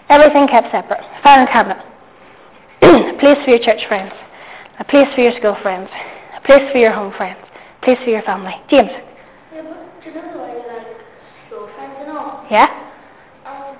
Everything 0.09 0.48
kept 0.48 0.66
separate. 0.72 0.98
Filing 1.22 1.46
cabinet. 1.46 1.78
a 2.83 3.14
place 3.22 3.38
for 3.46 3.54
your 3.54 3.62
church 3.62 3.87
friends. 3.87 4.11
A 4.80 4.85
place 4.85 5.07
for 5.14 5.20
your 5.20 5.30
school 5.38 5.54
friends. 5.62 5.88
A 6.35 6.40
place 6.42 6.66
for 6.72 6.78
your 6.78 6.90
home 6.90 7.14
friends 7.14 7.38
A 7.38 7.85
place 7.85 7.98
for 8.02 8.11
your 8.11 8.22
family. 8.22 8.50
James? 8.66 8.90
Yeah, 8.90 9.62
but 9.62 9.78
do 10.02 10.11
you 10.11 10.16
know 10.18 10.26
the 10.26 10.42
way 10.42 10.59
like 10.66 10.90
school 11.46 11.70
friends 11.78 11.94
and 12.02 12.18
all? 12.18 12.42
Yeah? 12.50 12.66
Um, 13.46 13.78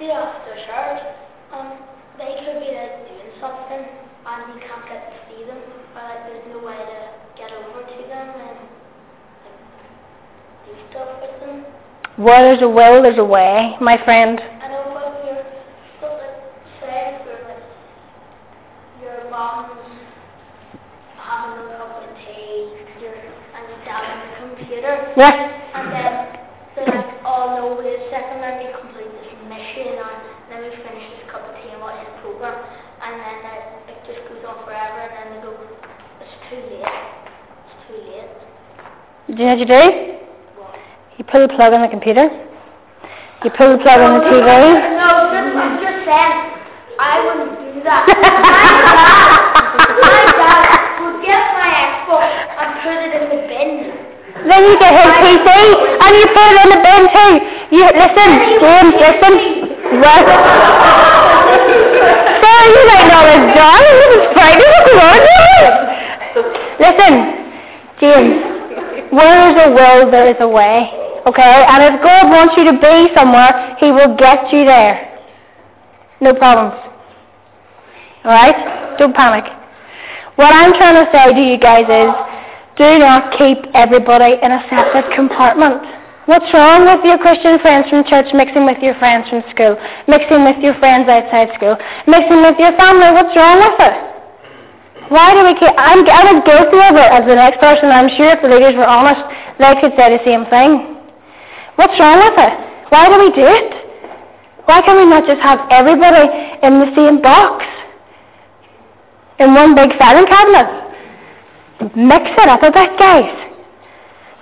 see 0.00 0.08
after 0.08 0.56
church, 0.56 1.12
um, 1.52 1.76
they 2.16 2.40
could 2.48 2.56
be 2.56 2.72
like 2.72 3.04
doing 3.04 3.36
something 3.36 3.84
and 3.84 4.40
you 4.48 4.64
can't 4.64 4.88
get 4.88 5.12
to 5.12 5.16
see 5.28 5.44
them, 5.44 5.60
or 5.60 6.00
like 6.00 6.24
there's 6.24 6.48
no 6.56 6.64
way 6.64 6.80
to 6.80 7.00
get 7.36 7.52
over 7.52 7.84
to 7.84 8.00
them 8.08 8.28
and 8.32 8.56
like, 9.44 9.60
do 10.64 10.72
stuff 10.88 11.20
with 11.20 11.36
them. 11.44 11.81
Where 12.16 12.42
there's 12.42 12.60
a 12.62 12.68
will, 12.68 13.02
there's 13.02 13.16
a 13.18 13.24
way, 13.24 13.72
my 13.80 13.96
friend. 14.04 14.38
I 14.38 14.68
know, 14.68 14.84
but 14.92 15.24
you're, 15.24 15.42
but 15.96 16.12
like, 16.20 16.36
say 16.84 17.16
for 17.24 17.32
like 17.48 17.64
your 19.00 19.30
mom's 19.30 19.80
having 21.16 21.72
a 21.72 21.76
cup 21.80 22.04
of 22.04 22.12
tea, 22.20 22.68
your 23.00 23.16
and 23.16 23.64
your 23.64 23.80
dad 23.88 24.04
on 24.04 24.18
the 24.28 24.54
computer. 24.60 24.92
Yeah. 25.16 25.56
And 25.72 25.88
then 25.88 26.12
they're 26.76 26.94
like, 27.00 27.24
oh 27.24 27.56
no, 27.56 27.80
wait 27.80 27.96
a 27.96 28.10
second, 28.12 28.44
let 28.44 28.60
me 28.60 28.68
complete 28.76 29.08
this 29.08 29.32
mission 29.48 29.96
and 29.96 30.20
let 30.52 30.60
me 30.60 30.70
finish 30.84 31.16
this 31.16 31.32
cup 31.32 31.48
of 31.48 31.56
tea 31.64 31.72
and 31.72 31.80
watch 31.80 31.96
this 31.96 32.12
program. 32.20 32.60
And 33.00 33.16
and 33.16 33.40
then 33.40 33.56
it, 33.56 33.64
it 33.88 33.98
just 34.04 34.20
goes 34.28 34.44
on 34.44 34.68
forever, 34.68 35.00
and 35.00 35.16
then 35.16 35.26
they 35.32 35.40
go, 35.40 35.56
it's 36.20 36.36
too 36.52 36.60
late. 36.60 36.84
It's 36.84 37.76
too 37.88 37.98
late. 38.04 38.30
Do 39.32 39.42
you 39.42 39.48
know 39.48 39.56
what 39.56 39.64
you 39.64 39.66
do? 39.66 40.11
You 41.22 41.30
pull 41.30 41.46
the 41.46 41.54
plug 41.54 41.70
on 41.70 41.86
the 41.86 41.88
computer. 41.88 42.26
You 43.46 43.50
pull 43.54 43.78
the 43.78 43.80
plug 43.86 44.02
on 44.02 44.18
the 44.18 44.26
TV. 44.26 44.42
No, 44.42 45.30
just, 45.30 45.54
I'm 45.54 45.78
just 45.78 46.02
saying, 46.02 46.34
I 46.98 47.22
wouldn't 47.22 47.62
do 47.62 47.78
that. 47.86 48.10
my 48.18 48.66
dad, 48.82 50.02
my 50.02 50.18
dad 50.34 50.98
would 50.98 51.22
get 51.22 51.46
my 51.62 51.70
Xbox 51.78 52.26
and 52.26 52.74
put 52.82 52.98
it 53.06 53.22
in 53.22 53.30
the 53.30 53.38
bin. 53.46 53.94
Then 54.50 54.66
you 54.66 54.74
get 54.82 54.98
his 54.98 55.14
PC 55.22 55.46
and 55.46 56.10
you 56.10 56.26
put 56.34 56.42
it 56.42 56.58
in 56.58 56.74
the 56.74 56.82
bin 56.82 57.06
too. 57.14 57.38
You 57.70 57.86
listen, 57.86 58.58
James, 58.58 58.98
listen. 58.98 60.02
Right. 60.02 60.26
Sarah, 62.42 62.66
you 62.66 62.82
might 62.90 63.06
know 63.06 63.22
this 63.30 63.46
done. 63.54 63.78
This 63.78 64.10
is 64.10 64.26
frightening. 64.34 64.90
What's 64.98 65.30
here? 65.38 65.70
Listen, 66.82 67.14
James. 68.02 68.42
Where 69.14 69.38
is 69.52 69.56
a 69.60 69.68
will, 69.70 70.10
there 70.10 70.26
is 70.30 70.36
a 70.40 70.48
way. 70.48 70.88
Okay? 71.26 71.64
And 71.68 71.94
if 71.94 72.02
God 72.02 72.30
wants 72.30 72.54
you 72.56 72.64
to 72.66 72.76
be 72.78 73.14
somewhere, 73.14 73.76
He 73.78 73.90
will 73.90 74.16
get 74.16 74.52
you 74.52 74.64
there. 74.64 75.12
No 76.20 76.34
problems. 76.34 76.74
Alright? 78.24 78.98
Don't 78.98 79.14
panic. 79.14 79.44
What 80.36 80.54
I'm 80.54 80.72
trying 80.74 80.98
to 80.98 81.06
say 81.12 81.34
to 81.34 81.42
you 81.42 81.58
guys 81.58 81.86
is, 81.86 82.10
do 82.78 82.98
not 82.98 83.36
keep 83.36 83.58
everybody 83.74 84.38
in 84.40 84.50
a 84.50 84.60
separate 84.70 85.12
compartment. 85.14 85.82
What's 86.26 86.46
wrong 86.54 86.86
with 86.86 87.04
your 87.04 87.18
Christian 87.18 87.58
friends 87.58 87.90
from 87.90 88.06
church 88.06 88.30
mixing 88.32 88.64
with 88.64 88.78
your 88.78 88.94
friends 89.02 89.28
from 89.28 89.42
school, 89.50 89.74
mixing 90.06 90.46
with 90.46 90.56
your 90.62 90.78
friends 90.78 91.10
outside 91.10 91.50
school, 91.58 91.74
mixing 92.06 92.40
with 92.46 92.56
your 92.62 92.72
family? 92.78 93.10
What's 93.10 93.34
wrong 93.34 93.58
with 93.58 93.78
it? 93.82 93.96
Why 95.10 95.34
do 95.34 95.42
we 95.44 95.52
keep... 95.58 95.74
I'm, 95.76 96.06
I 96.06 96.32
was 96.32 96.40
guilty 96.46 96.78
of 96.78 96.94
it 96.94 97.10
as 97.10 97.26
the 97.26 97.34
next 97.34 97.58
person. 97.58 97.90
I'm 97.90 98.08
sure 98.16 98.30
if 98.32 98.40
the 98.40 98.48
leaders 98.48 98.78
were 98.78 98.86
honest, 98.86 99.20
they 99.58 99.74
could 99.82 99.92
say 99.98 100.14
the 100.14 100.22
same 100.24 100.46
thing. 100.46 100.91
What's 101.76 101.98
wrong 101.98 102.18
with 102.18 102.38
it? 102.38 102.54
Why 102.90 103.08
do 103.08 103.18
we 103.18 103.30
do 103.32 103.46
it? 103.46 103.82
Why 104.66 104.82
can 104.82 104.96
we 104.96 105.06
not 105.06 105.26
just 105.26 105.40
have 105.40 105.60
everybody 105.70 106.28
in 106.62 106.80
the 106.80 106.94
same 106.94 107.20
box? 107.20 107.64
In 109.38 109.54
one 109.54 109.74
big 109.74 109.96
filing 109.98 110.26
cabinet? 110.26 111.96
Mix 111.96 112.30
it 112.30 112.48
up 112.48 112.62
a 112.62 112.70
bit, 112.70 112.98
guys. 112.98 113.48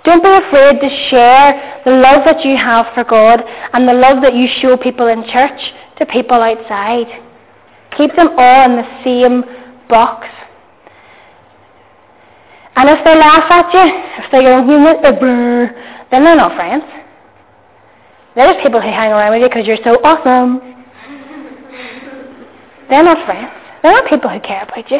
Don't 0.03 0.23
be 0.23 0.29
afraid 0.29 0.79
to 0.81 0.89
share 1.09 1.81
the 1.85 1.91
love 1.91 2.25
that 2.25 2.43
you 2.43 2.57
have 2.57 2.87
for 2.93 3.03
God 3.03 3.41
and 3.73 3.87
the 3.87 3.93
love 3.93 4.21
that 4.23 4.35
you 4.35 4.47
show 4.61 4.75
people 4.75 5.07
in 5.07 5.23
church 5.29 5.59
to 5.97 6.05
people 6.05 6.41
outside. 6.41 7.07
Keep 7.97 8.15
them 8.15 8.29
all 8.37 8.65
in 8.65 8.77
the 8.77 9.03
same 9.03 9.43
box. 9.87 10.27
And 12.75 12.89
if 12.89 13.03
they 13.03 13.15
laugh 13.15 13.51
at 13.51 13.73
you, 13.73 14.23
if 14.23 14.31
they 14.31 14.41
go, 14.41 14.57
you 14.65 15.19
brr, 15.19 16.07
then 16.09 16.23
they're 16.23 16.35
not 16.35 16.55
friends. 16.55 16.83
They're 18.35 18.61
people 18.61 18.79
who 18.79 18.87
hang 18.87 19.11
around 19.11 19.31
with 19.33 19.41
you 19.41 19.49
because 19.49 19.67
you're 19.67 19.83
so 19.83 19.99
awesome. 20.03 20.61
They're 22.89 23.03
not 23.03 23.25
friends. 23.25 23.51
They're 23.83 23.91
not 23.91 24.09
people 24.09 24.29
who 24.29 24.39
care 24.39 24.63
about 24.63 24.89
you. 24.89 24.99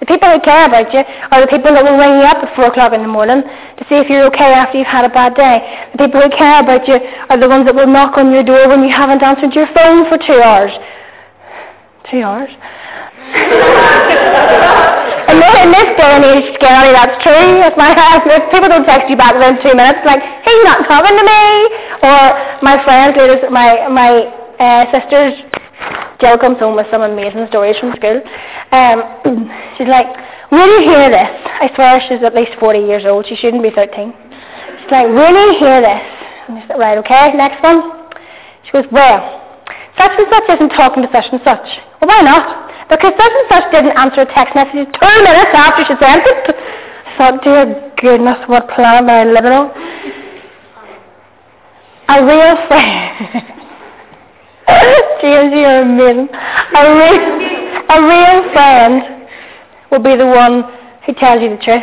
The 0.00 0.06
people 0.06 0.30
who 0.30 0.40
care 0.40 0.66
about 0.66 0.92
you 0.94 1.02
are 1.30 1.40
the 1.40 1.46
people 1.46 1.74
that 1.74 1.82
will 1.82 1.98
ring 1.98 2.18
you 2.18 2.26
up 2.26 2.42
at 2.42 2.54
4 2.54 2.66
o'clock 2.66 2.92
in 2.94 3.02
the 3.02 3.08
morning 3.08 3.42
to 3.42 3.82
see 3.88 3.96
if 3.96 4.08
you're 4.08 4.26
okay 4.26 4.54
after 4.54 4.78
you've 4.78 4.86
had 4.86 5.04
a 5.04 5.08
bad 5.08 5.34
day. 5.34 5.90
The 5.92 6.06
people 6.06 6.22
who 6.22 6.30
care 6.30 6.62
about 6.62 6.86
you 6.86 6.98
are 7.30 7.38
the 7.38 7.48
ones 7.48 7.66
that 7.66 7.74
will 7.74 7.86
knock 7.86 8.16
on 8.16 8.32
your 8.32 8.42
door 8.42 8.68
when 8.68 8.82
you 8.82 8.90
haven't 8.90 9.22
answered 9.22 9.54
your 9.54 9.66
phone 9.74 10.08
for 10.08 10.18
two 10.18 10.40
hours. 10.40 10.72
Two 12.10 12.22
hours? 12.22 12.50
and 15.28 15.36
then 15.36 15.54
in 15.60 15.70
this 15.76 15.92
day 16.00 16.08
and 16.16 16.24
age, 16.24 16.56
Gary, 16.56 16.88
that's 16.96 17.20
true. 17.20 17.60
If, 17.60 17.76
my, 17.76 17.92
if 18.32 18.48
people 18.48 18.72
don't 18.72 18.88
text 18.88 19.12
you 19.12 19.16
back 19.16 19.36
within 19.36 19.60
two 19.60 19.76
minutes, 19.76 20.00
like, 20.08 20.24
he's 20.40 20.64
not 20.64 20.88
talking 20.88 21.12
to 21.12 21.24
me. 21.24 21.44
Or 22.00 22.20
my 22.64 22.80
friends, 22.80 23.12
my, 23.52 23.92
my 23.92 24.24
uh, 24.56 24.88
sisters, 24.88 25.36
Jill 26.20 26.40
comes 26.40 26.58
home 26.58 26.80
with 26.80 26.88
some 26.90 27.04
amazing 27.04 27.44
stories 27.52 27.76
from 27.76 27.92
school. 28.00 28.24
Um, 28.72 29.52
she's 29.76 29.86
like, 29.86 30.08
will 30.48 30.64
you 30.64 30.88
hear 30.88 31.12
this? 31.12 31.28
I 31.60 31.68
swear 31.76 32.00
she's 32.08 32.24
at 32.24 32.34
least 32.34 32.56
40 32.58 32.80
years 32.80 33.04
old. 33.04 33.28
She 33.28 33.36
shouldn't 33.36 33.62
be 33.62 33.70
13. 33.70 34.08
She's 34.80 34.90
like, 34.90 35.12
will 35.12 35.36
you 35.36 35.60
hear 35.60 35.84
this? 35.84 36.04
And 36.48 36.56
I 36.56 36.64
said, 36.66 36.80
right, 36.80 36.96
okay, 37.04 37.36
next 37.36 37.62
one. 37.62 38.08
She 38.64 38.72
goes, 38.72 38.88
well, 38.90 39.44
such 40.00 40.12
and 40.16 40.26
such 40.32 40.56
isn't 40.56 40.72
talking 40.72 41.04
to 41.04 41.10
such 41.12 41.28
and 41.30 41.40
such. 41.44 41.68
Well, 42.00 42.08
why 42.08 42.24
not? 42.24 42.67
Because 42.88 43.12
such 43.18 43.32
and 43.32 43.48
such 43.50 43.70
didn't 43.70 43.96
answer 43.98 44.22
a 44.22 44.26
text 44.26 44.54
message 44.54 44.88
two 44.96 45.22
minutes 45.22 45.52
after 45.52 45.84
she 45.84 45.94
sent 46.00 46.22
it. 46.24 46.56
I 47.06 47.16
thought, 47.18 47.44
dear 47.44 47.92
goodness, 48.00 48.38
what 48.46 48.68
planet 48.68 49.04
am 49.04 49.10
I 49.10 49.24
living 49.24 49.52
on? 49.52 49.70
A 52.08 52.24
real 52.24 52.56
friend. 52.68 53.44
James, 55.20 55.52
you're 55.52 55.82
amazing. 55.82 56.28
A 56.32 56.94
real, 56.96 57.18
a 57.90 57.98
real 58.08 58.52
friend 58.52 59.28
will 59.90 60.02
be 60.02 60.16
the 60.16 60.26
one 60.26 60.62
who 61.04 61.12
tells 61.14 61.42
you 61.42 61.50
the 61.50 61.62
truth. 61.62 61.82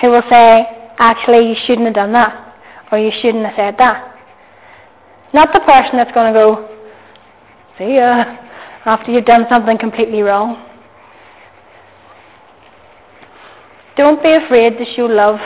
Who 0.00 0.10
will 0.10 0.22
say, 0.28 0.66
actually, 0.98 1.48
you 1.50 1.54
shouldn't 1.66 1.86
have 1.86 1.94
done 1.94 2.12
that. 2.12 2.54
Or 2.90 2.98
you 2.98 3.12
shouldn't 3.22 3.44
have 3.44 3.54
said 3.56 3.74
that. 3.78 4.16
Not 5.32 5.52
the 5.52 5.60
person 5.60 5.96
that's 5.96 6.12
going 6.12 6.32
to 6.32 6.38
go, 6.38 6.68
see 7.78 7.96
ya, 7.96 8.45
after 8.86 9.10
you've 9.10 9.24
done 9.24 9.46
something 9.48 9.76
completely 9.76 10.22
wrong. 10.22 10.64
Don't 13.96 14.22
be 14.22 14.32
afraid 14.32 14.78
to 14.78 14.84
show 14.94 15.06
love 15.06 15.40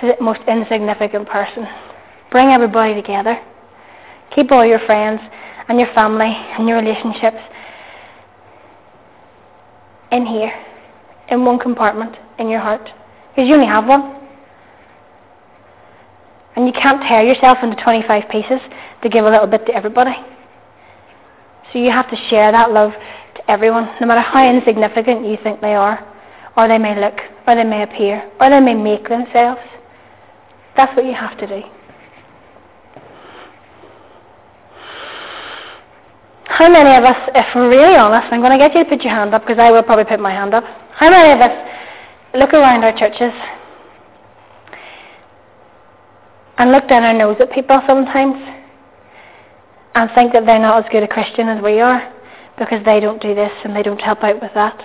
to 0.00 0.06
the 0.06 0.22
most 0.22 0.40
insignificant 0.46 1.28
person. 1.28 1.66
Bring 2.30 2.48
everybody 2.48 2.94
together. 2.94 3.40
Keep 4.34 4.52
all 4.52 4.64
your 4.64 4.80
friends 4.80 5.20
and 5.68 5.78
your 5.78 5.92
family 5.94 6.26
and 6.26 6.68
your 6.68 6.78
relationships 6.78 7.38
in 10.12 10.26
here, 10.26 10.52
in 11.30 11.44
one 11.44 11.58
compartment 11.58 12.16
in 12.38 12.48
your 12.48 12.60
heart. 12.60 12.88
Because 13.30 13.48
you 13.48 13.54
only 13.54 13.66
have 13.66 13.86
one. 13.86 14.16
And 16.56 16.66
you 16.66 16.72
can't 16.72 17.00
tear 17.02 17.22
yourself 17.22 17.58
into 17.62 17.80
25 17.82 18.28
pieces 18.30 18.60
to 19.02 19.08
give 19.08 19.24
a 19.24 19.30
little 19.30 19.46
bit 19.46 19.64
to 19.66 19.74
everybody. 19.74 20.14
So 21.72 21.78
you 21.78 21.90
have 21.90 22.10
to 22.10 22.16
share 22.28 22.50
that 22.52 22.72
love 22.72 22.92
to 23.36 23.50
everyone, 23.50 23.88
no 24.00 24.06
matter 24.06 24.20
how 24.20 24.48
insignificant 24.48 25.26
you 25.26 25.36
think 25.42 25.60
they 25.60 25.74
are, 25.74 26.04
or 26.56 26.66
they 26.66 26.78
may 26.78 26.98
look, 27.00 27.14
or 27.46 27.54
they 27.54 27.64
may 27.64 27.82
appear, 27.82 28.28
or 28.40 28.50
they 28.50 28.60
may 28.60 28.74
make 28.74 29.08
themselves. 29.08 29.60
That's 30.76 30.94
what 30.96 31.06
you 31.06 31.14
have 31.14 31.38
to 31.38 31.46
do. 31.46 31.62
How 36.44 36.68
many 36.68 36.94
of 36.96 37.04
us, 37.04 37.16
if 37.34 37.46
we're 37.54 37.70
really 37.70 37.96
honest, 37.96 38.32
I'm 38.32 38.40
going 38.40 38.52
to 38.52 38.58
get 38.58 38.74
you 38.74 38.84
to 38.84 38.90
put 38.90 39.02
your 39.02 39.14
hand 39.14 39.32
up 39.32 39.42
because 39.42 39.58
I 39.58 39.70
will 39.70 39.82
probably 39.82 40.04
put 40.04 40.20
my 40.20 40.32
hand 40.32 40.52
up. 40.52 40.64
How 40.92 41.08
many 41.08 41.32
of 41.32 41.40
us 41.40 41.52
look 42.34 42.52
around 42.52 42.84
our 42.84 42.92
churches 42.98 43.32
and 46.58 46.72
look 46.72 46.88
down 46.88 47.04
our 47.04 47.14
nose 47.14 47.36
at 47.40 47.50
people 47.52 47.80
sometimes 47.86 48.59
and 49.94 50.10
think 50.14 50.32
that 50.32 50.46
they're 50.46 50.58
not 50.58 50.84
as 50.84 50.90
good 50.90 51.02
a 51.02 51.08
Christian 51.08 51.48
as 51.48 51.62
we 51.62 51.80
are 51.80 52.12
because 52.58 52.84
they 52.84 53.00
don't 53.00 53.20
do 53.20 53.34
this 53.34 53.52
and 53.64 53.74
they 53.74 53.82
don't 53.82 54.00
help 54.00 54.22
out 54.22 54.40
with 54.40 54.52
that? 54.54 54.80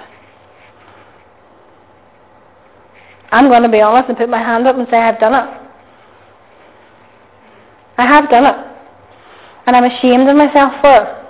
I'm 3.32 3.50
going 3.50 3.64
to 3.64 3.70
be 3.70 3.82
honest 3.82 4.10
and 4.10 4.18
put 4.18 4.30
my 4.30 4.40
hand 4.40 4.68
up 4.68 4.78
and 4.78 4.88
say 4.90 4.98
I've 4.98 5.20
done 5.20 5.34
it. 5.34 5.62
I 7.98 8.06
have 8.06 8.30
done 8.30 8.46
it. 8.46 8.56
And 9.68 9.76
I'm 9.76 9.84
ashamed 9.84 10.28
of 10.30 10.36
myself 10.36 10.74
for 10.82 11.04
it. 11.04 11.26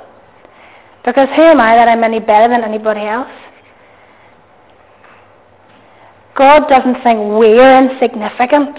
Because 1.06 1.30
who 1.36 1.44
am 1.44 1.60
I 1.60 1.76
that 1.76 1.88
I'm 1.88 2.04
any 2.04 2.20
better 2.20 2.48
than 2.48 2.64
anybody 2.64 3.02
else? 3.02 3.30
God 6.36 6.68
doesn't 6.68 7.02
think 7.02 7.20
we're 7.20 7.78
insignificant. 7.78 8.78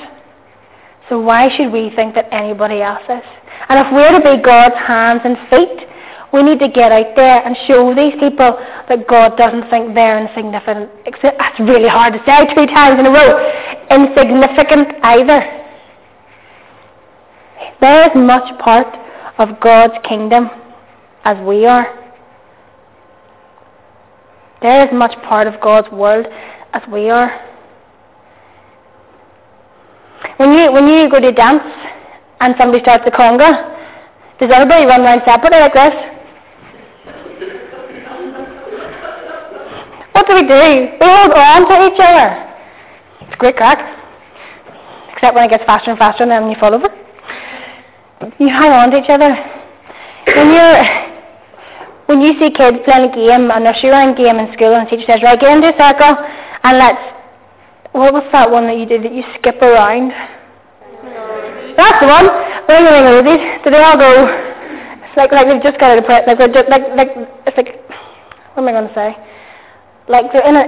So 1.09 1.21
why 1.21 1.49
should 1.57 1.73
we 1.73 1.91
think 1.95 2.15
that 2.15 2.29
anybody 2.33 2.83
else 2.83 3.03
is? 3.05 3.25
And 3.69 3.79
if 3.79 3.93
we're 3.93 4.19
to 4.19 4.37
be 4.37 4.43
God's 4.43 4.75
hands 4.77 5.21
and 5.25 5.37
feet, 5.49 5.87
we 6.33 6.43
need 6.43 6.59
to 6.59 6.69
get 6.69 6.91
out 6.91 7.15
there 7.15 7.47
and 7.47 7.57
show 7.67 7.95
these 7.95 8.13
people 8.19 8.59
that 8.89 9.07
God 9.09 9.37
doesn't 9.37 9.71
think 9.71 9.95
they're 9.95 10.19
insignificant. 10.19 10.91
That's 11.23 11.61
really 11.61 11.89
hard 11.89 12.13
to 12.15 12.19
say 12.27 12.53
three 12.55 12.67
times 12.67 12.99
in 12.99 13.07
a 13.07 13.11
row. 13.11 13.39
Insignificant 13.91 14.89
either. 15.03 15.63
They're 17.81 18.05
as 18.05 18.17
much 18.17 18.59
part 18.59 18.87
of 19.39 19.61
God's 19.61 19.95
kingdom 20.09 20.51
as 21.25 21.39
we 21.47 21.67
are. 21.67 21.87
They're 24.61 24.89
as 24.89 24.93
much 24.93 25.13
part 25.23 25.47
of 25.47 25.61
God's 25.61 25.91
world 25.93 26.27
as 26.73 26.83
we 26.91 27.11
are. 27.11 27.46
When 30.37 30.53
you, 30.53 30.73
when 30.73 30.87
you 30.87 31.11
go 31.11 31.21
to 31.21 31.33
dance 31.33 31.63
and 32.41 32.55
somebody 32.59 32.83
starts 32.83 33.05
the 33.05 33.11
conga, 33.11 33.77
does 34.39 34.51
everybody 34.53 34.85
run 34.85 35.01
around 35.01 35.23
separately 35.25 35.59
like 35.59 35.73
this? 35.73 35.95
What 40.13 40.27
do 40.27 40.35
we 40.35 40.43
do? 40.43 40.97
We 41.01 41.07
hold 41.07 41.33
on 41.33 41.69
to 41.69 41.75
each 41.89 42.01
other. 42.01 42.47
It's 43.23 43.37
great 43.37 43.57
crack. 43.57 43.81
Except 45.13 45.35
when 45.35 45.45
it 45.45 45.51
gets 45.51 45.65
faster 45.65 45.91
and 45.91 45.99
faster 45.99 46.23
and 46.25 46.33
then 46.33 46.51
you 46.51 46.57
fall 46.61 46.75
over. 46.75 46.89
You 48.39 48.49
hang 48.49 48.73
on 48.73 48.91
to 48.91 48.99
each 48.99 49.09
other. 49.09 49.33
When 50.37 50.53
you're 50.53 51.07
when 52.07 52.21
you 52.21 52.39
see 52.39 52.51
kids 52.51 52.79
playing 52.85 53.11
a 53.11 53.15
game, 53.15 53.51
a 53.51 53.59
nursery 53.59 53.91
rhyme 53.91 54.15
game 54.15 54.39
in 54.39 54.53
school 54.55 54.75
and 54.75 54.87
the 54.87 54.91
teacher 54.91 55.07
says, 55.07 55.23
Right, 55.23 55.39
get 55.39 55.51
into 55.51 55.69
a 55.69 55.77
circle 55.77 56.17
and 56.63 56.79
let's 56.79 57.16
what 57.97 58.13
was 58.13 58.25
that 58.33 58.51
one 58.51 58.67
that 58.67 58.79
you 58.79 58.87
did 58.87 59.03
that 59.03 59.13
you 59.13 59.25
skip 59.39 59.61
around? 59.63 60.13
That's 61.77 61.99
the 62.01 62.07
one. 62.07 62.29
Ring 62.69 62.85
a 62.85 62.93
a 62.93 63.03
roses. 63.09 63.41
Do 63.65 63.71
they 63.71 63.83
all 63.83 63.97
go 63.97 64.47
it's 65.17 65.17
like 65.17 65.33
like 65.33 65.49
they've 65.49 65.63
just 65.63 65.81
got 65.81 65.97
out 65.97 65.99
of 65.99 66.05
prep 66.05 66.27
like 66.27 66.37
just, 66.53 66.69
like 66.69 66.85
like 66.93 67.09
it's 67.49 67.57
like 67.57 67.81
what 68.53 68.61
am 68.61 68.69
I 68.69 68.73
gonna 68.73 68.93
say? 68.93 69.17
Like 70.09 70.29
they're 70.33 70.45
in 70.45 70.57
a 70.57 70.65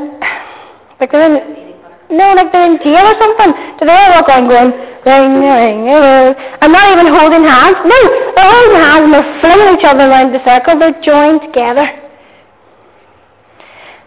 like 1.01 1.13
they're 1.13 1.29
in 1.29 1.69
no, 2.09 2.33
like 2.33 2.51
they're 2.53 2.65
in 2.65 2.81
jail 2.81 3.05
or 3.05 3.17
something. 3.21 3.53
Do 3.77 3.85
they 3.85 3.93
all 3.93 4.17
walk 4.17 4.33
around 4.33 4.49
going, 4.49 4.73
ring, 5.05 5.45
ring, 5.45 5.85
ring, 5.85 6.35
I'm 6.65 6.73
not 6.73 6.89
even 6.89 7.13
holding 7.13 7.45
hands. 7.45 7.77
No, 7.85 8.01
they're 8.33 8.49
holding 8.49 8.81
hands 8.81 9.05
and 9.05 9.13
they're 9.13 9.41
flinging 9.45 9.77
each 9.77 9.85
other 9.85 10.09
around 10.09 10.33
the 10.33 10.41
circle. 10.41 10.79
They're 10.81 10.97
joined 11.05 11.43
together. 11.43 11.85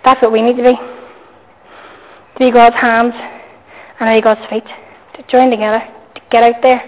That's 0.04 0.20
what 0.24 0.32
we 0.32 0.42
need 0.42 0.58
to 0.58 0.64
be. 0.64 0.91
Be 2.42 2.50
God's 2.50 2.76
hands 2.76 3.14
and 4.00 4.18
be 4.18 4.20
God's 4.20 4.42
feet. 4.50 4.66
To 5.14 5.22
join 5.30 5.52
together. 5.52 5.78
To 6.16 6.22
get 6.32 6.42
out 6.42 6.56
there. 6.64 6.82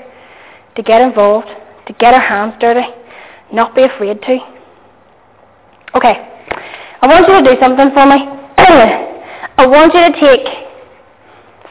To 0.75 0.81
get 0.81 0.99
involved. 0.99 1.45
To 1.85 1.93
get 1.93 2.11
our 2.11 2.19
hands 2.19 2.55
dirty. 2.59 2.81
Not 3.53 3.75
be 3.75 3.83
afraid 3.83 4.19
to. 4.23 4.37
Okay. 5.93 6.15
I 7.01 7.05
want 7.05 7.27
you 7.27 7.37
to 7.37 7.53
do 7.53 7.61
something 7.61 7.91
for 7.93 8.03
me. 8.07 8.17
I 9.61 9.67
want 9.67 9.93
you 9.93 10.01
to 10.01 10.19
take 10.19 10.41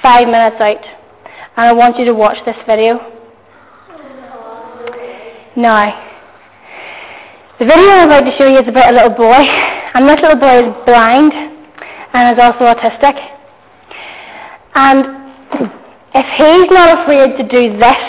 five 0.00 0.28
minutes 0.28 0.60
out 0.60 0.84
and 1.56 1.66
I 1.66 1.72
want 1.72 1.98
you 1.98 2.04
to 2.04 2.14
watch 2.14 2.38
this 2.46 2.54
video. 2.64 3.00
Now, 5.56 5.90
the 7.58 7.64
video 7.64 7.90
I'm 7.90 8.06
about 8.06 8.30
to 8.30 8.38
show 8.38 8.46
you 8.46 8.60
is 8.60 8.68
about 8.68 8.90
a 8.90 8.96
little 8.96 9.16
boy, 9.16 9.34
and 9.34 10.08
this 10.08 10.20
little 10.22 10.38
boy 10.38 10.70
is 10.70 10.86
blind 10.86 11.32
and 11.34 12.38
is 12.38 12.40
also 12.40 12.64
autistic. 12.64 13.41
And 14.74 15.04
if 16.14 16.26
he's 16.36 16.70
not 16.70 17.02
afraid 17.02 17.36
to 17.36 17.44
do 17.48 17.78
this, 17.78 18.02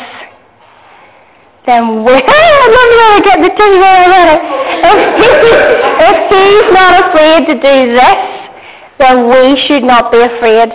then 1.65 2.04
we 2.04 2.12
I 2.12 2.67
love 2.76 2.91
you 2.91 3.23
get 3.23 3.39
the 3.39 3.52
two 3.56 3.73
already. 3.80 4.38
If, 4.84 4.99
if 6.04 6.17
he's 6.28 6.69
not 6.76 7.08
afraid 7.08 7.47
to 7.47 7.56
do 7.56 7.78
this, 7.95 8.19
then 8.99 9.30
we 9.30 9.56
should 9.67 9.84
not 9.84 10.12
be 10.12 10.19
afraid 10.19 10.69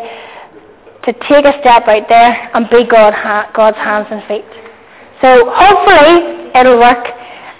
to 1.04 1.12
take 1.28 1.44
a 1.44 1.52
step 1.60 1.88
out 1.88 2.08
there 2.08 2.50
and 2.54 2.68
be 2.70 2.84
God, 2.84 3.14
God's 3.54 3.76
hands 3.76 4.08
and 4.10 4.22
feet. 4.28 4.44
So 5.20 5.50
hopefully 5.52 6.50
it'll 6.54 6.78
work. 6.78 7.06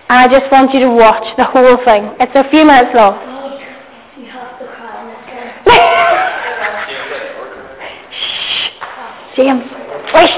And 0.09 0.19
I 0.19 0.29
just 0.29 0.51
want 0.51 0.73
you 0.73 0.81
to 0.81 0.91
watch 0.91 1.25
the 1.37 1.45
whole 1.45 1.77
thing. 1.85 2.17
It's 2.21 2.33
a 2.35 2.49
few 2.51 2.64
minutes 2.64 2.95
long. 2.95 3.17
You 4.19 4.27
have 4.27 4.59
to 4.59 4.67
cry 4.67 5.05
Shh. 8.11 8.73
James, 9.38 9.62
wait. 10.12 10.31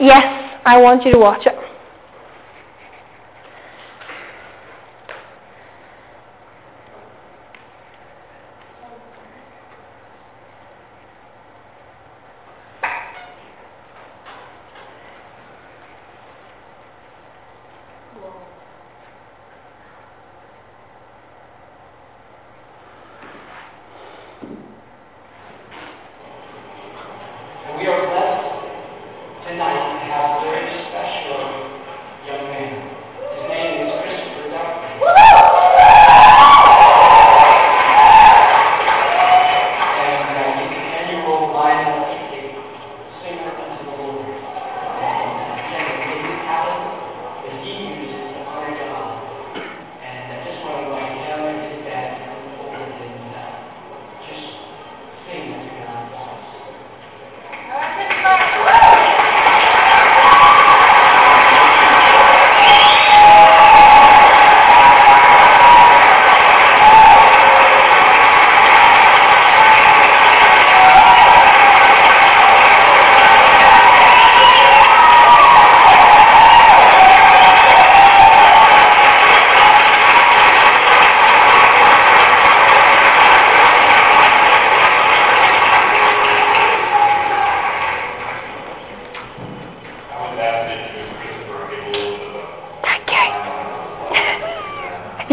Yes, 0.00 0.24
I 0.64 0.80
want 0.80 1.04
you 1.04 1.12
to 1.12 1.18
watch 1.18 1.44
it. 1.44 1.69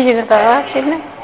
Onde 0.07 0.19
a 0.19 0.21
gente 0.21 0.31
estava 0.31 0.43
lá, 0.49 0.85
né? 0.85 1.16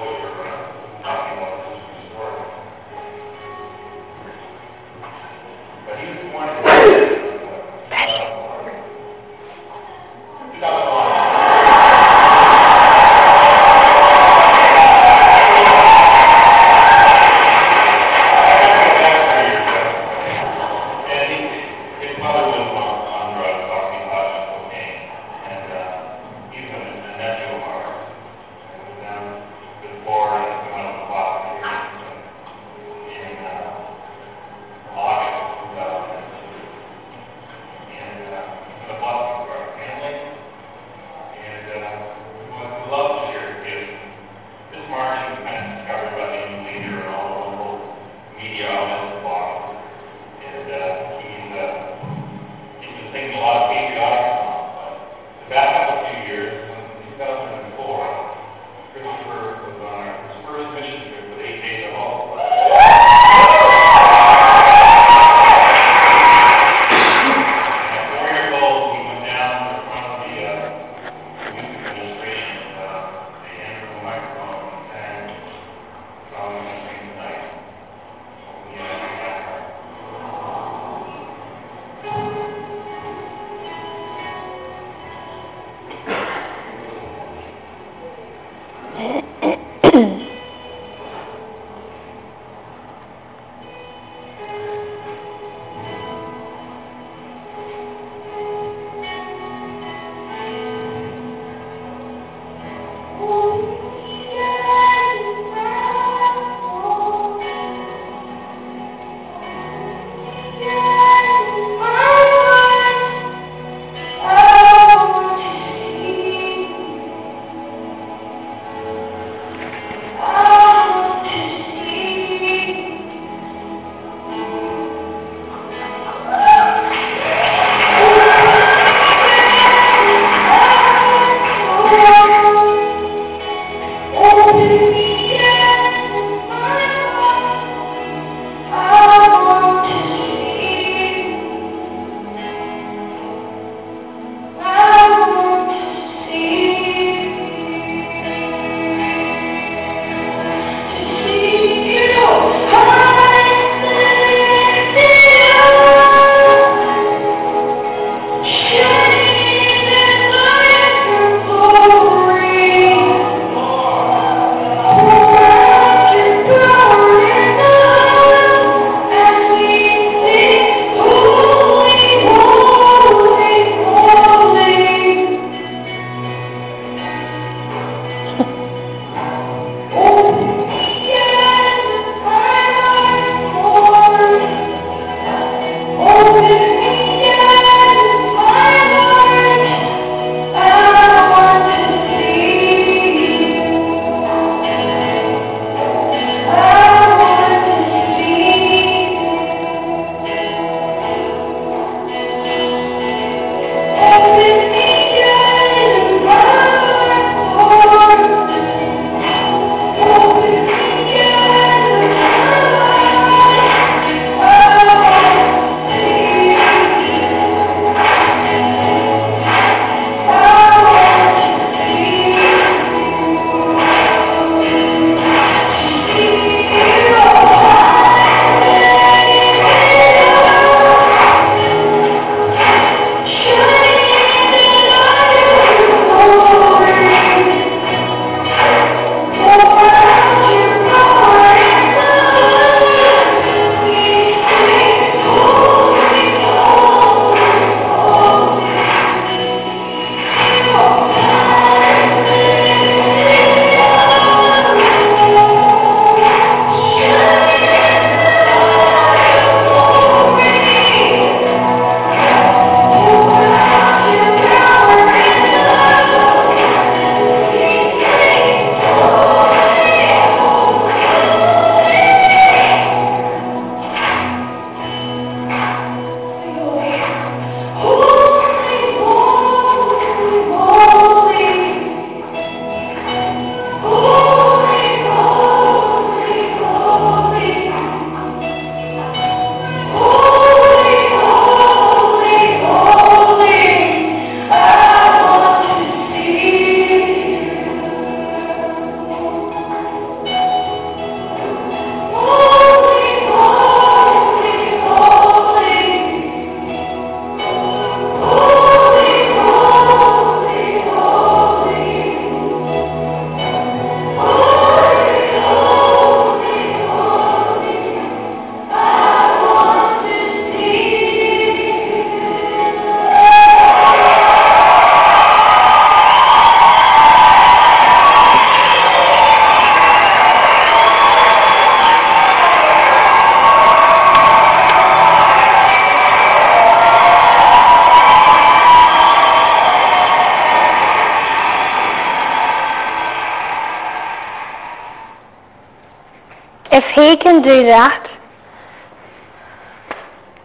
He 346.96 347.18
can 347.18 347.42
do 347.42 347.64
that, 347.64 348.08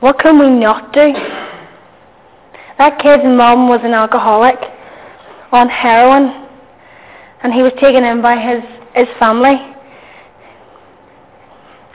what 0.01 0.19
can 0.19 0.39
we 0.39 0.49
not 0.49 0.93
do? 0.93 1.13
That 2.79 3.01
kid's 3.03 3.25
mum 3.25 3.69
was 3.69 3.81
an 3.83 3.93
alcoholic 3.93 4.59
on 5.51 5.69
heroin, 5.69 6.47
and 7.43 7.53
he 7.53 7.63
was 7.63 7.73
taken 7.81 8.05
in 8.05 8.23
by 8.23 8.37
his, 8.37 8.63
his 8.95 9.09
family. 9.19 9.59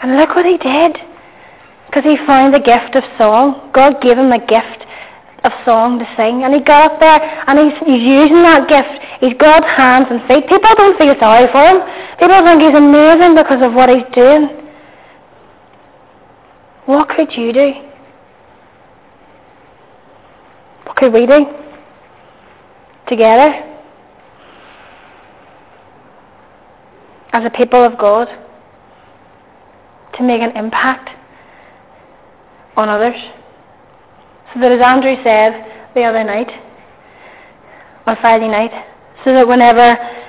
And 0.01 0.17
look 0.17 0.35
what 0.35 0.45
he 0.45 0.57
did. 0.57 0.97
Because 1.87 2.03
he 2.03 2.17
found 2.25 2.53
the 2.53 2.59
gift 2.59 2.95
of 2.95 3.03
song. 3.17 3.71
God 3.73 4.01
gave 4.01 4.17
him 4.17 4.31
a 4.31 4.39
gift 4.39 4.83
of 5.45 5.51
song 5.63 5.99
to 5.99 6.05
sing. 6.17 6.43
And 6.43 6.53
he 6.53 6.59
got 6.59 6.91
up 6.91 6.99
there 6.99 7.21
and 7.47 7.55
he's, 7.55 7.77
he's 7.85 8.03
using 8.03 8.43
that 8.43 8.67
gift. 8.67 8.99
He's 9.21 9.37
got 9.39 9.63
hands 9.63 10.07
and 10.09 10.19
feet. 10.27 10.49
People 10.49 10.73
don't 10.75 10.97
feel 10.97 11.15
sorry 11.21 11.47
for 11.53 11.63
him. 11.63 11.79
People 12.23 12.41
think 12.45 12.61
he's 12.61 12.73
amazing 12.73 13.35
because 13.35 13.61
of 13.61 13.73
what 13.73 13.89
he's 13.89 14.05
doing. 14.15 14.47
What 16.85 17.09
could 17.09 17.33
you 17.35 17.51
do? 17.51 17.73
What 20.85 20.95
could 20.95 21.11
we 21.11 21.25
do? 21.25 21.45
Together? 23.09 23.51
As 27.33 27.43
a 27.43 27.49
people 27.49 27.83
of 27.83 27.97
God? 27.97 28.29
To 30.15 30.23
make 30.23 30.41
an 30.41 30.55
impact? 30.55 31.09
on 32.77 32.87
others. 32.87 33.19
So 34.53 34.61
that 34.61 34.71
as 34.71 34.81
Andrew 34.81 35.15
said 35.23 35.91
the 35.93 36.03
other 36.03 36.23
night, 36.23 36.49
on 38.07 38.15
Friday 38.21 38.47
night, 38.47 38.71
so 39.23 39.33
that 39.33 39.45
whenever 39.45 40.22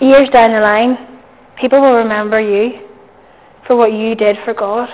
years 0.00 0.28
down 0.30 0.52
the 0.52 0.60
line, 0.60 1.20
people 1.60 1.80
will 1.80 1.96
remember 1.96 2.40
you 2.40 2.86
for 3.66 3.76
what 3.76 3.92
you 3.92 4.14
did 4.14 4.36
for 4.44 4.54
God. 4.54 4.88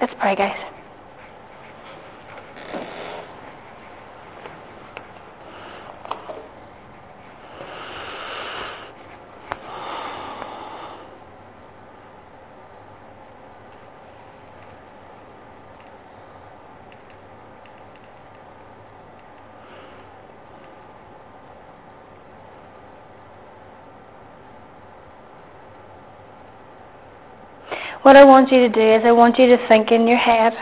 Let's 0.00 0.12
pray, 0.20 0.36
guys. 0.36 0.75
What 28.06 28.14
I 28.14 28.22
want 28.22 28.52
you 28.52 28.58
to 28.58 28.68
do 28.68 28.80
is 28.80 29.02
I 29.04 29.10
want 29.10 29.36
you 29.36 29.48
to 29.48 29.66
think 29.66 29.90
in 29.90 30.06
your 30.06 30.16
head 30.16 30.52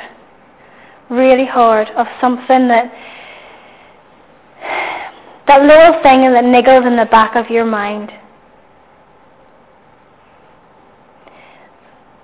really 1.11 1.45
hard 1.45 1.89
of 1.91 2.07
something 2.19 2.69
that 2.69 2.91
that 5.47 5.61
little 5.61 6.03
thing 6.03 6.23
that 6.33 6.45
niggles 6.45 6.87
in 6.87 6.97
the 6.97 7.05
back 7.05 7.37
of 7.37 7.51
your 7.51 7.67
mind. 7.67 8.11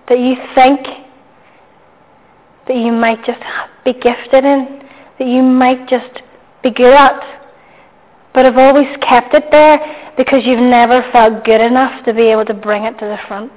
That 0.08 0.20
you 0.20 0.36
think 0.54 0.86
that 2.66 2.76
you 2.78 2.90
might 2.90 3.22
just 3.26 3.42
be 3.84 3.92
gifted 3.92 4.46
in, 4.46 4.88
that 5.18 5.28
you 5.28 5.42
might 5.42 5.86
just 5.86 6.22
be 6.62 6.70
good 6.70 6.94
at, 6.94 7.20
but 8.32 8.46
have 8.46 8.56
always 8.56 8.88
kept 9.02 9.34
it 9.34 9.44
there 9.50 10.14
because 10.16 10.46
you've 10.46 10.60
never 10.60 11.04
felt 11.12 11.44
good 11.44 11.60
enough 11.60 12.06
to 12.06 12.14
be 12.14 12.22
able 12.22 12.46
to 12.46 12.54
bring 12.54 12.84
it 12.84 12.98
to 13.00 13.04
the 13.04 13.18
front 13.28 13.52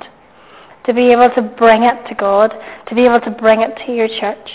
to 0.86 0.94
be 0.94 1.12
able 1.12 1.30
to 1.36 1.42
bring 1.42 1.84
it 1.84 2.08
to 2.10 2.16
God, 2.16 2.54
to 2.88 2.96
be 2.96 3.06
able 3.06 3.22
to 3.22 3.32
bring 3.32 3.62
it 3.62 3.72
to 3.86 3.94
your 3.94 4.08
church. 4.08 4.50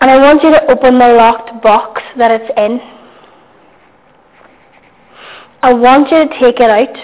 And 0.00 0.10
I 0.10 0.16
want 0.16 0.42
you 0.42 0.50
to 0.50 0.70
open 0.70 0.98
the 0.98 1.08
locked 1.08 1.62
box 1.62 2.02
that 2.16 2.30
it's 2.30 2.50
in. 2.56 2.80
I 5.62 5.72
want 5.74 6.10
you 6.10 6.26
to 6.26 6.40
take 6.40 6.58
it 6.58 6.70
out. 6.70 6.96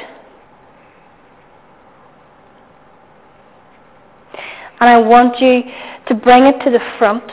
And 4.80 4.90
I 4.90 4.98
want 4.98 5.40
you 5.40 5.62
to 6.08 6.14
bring 6.14 6.44
it 6.44 6.62
to 6.64 6.70
the 6.70 6.80
front. 6.98 7.24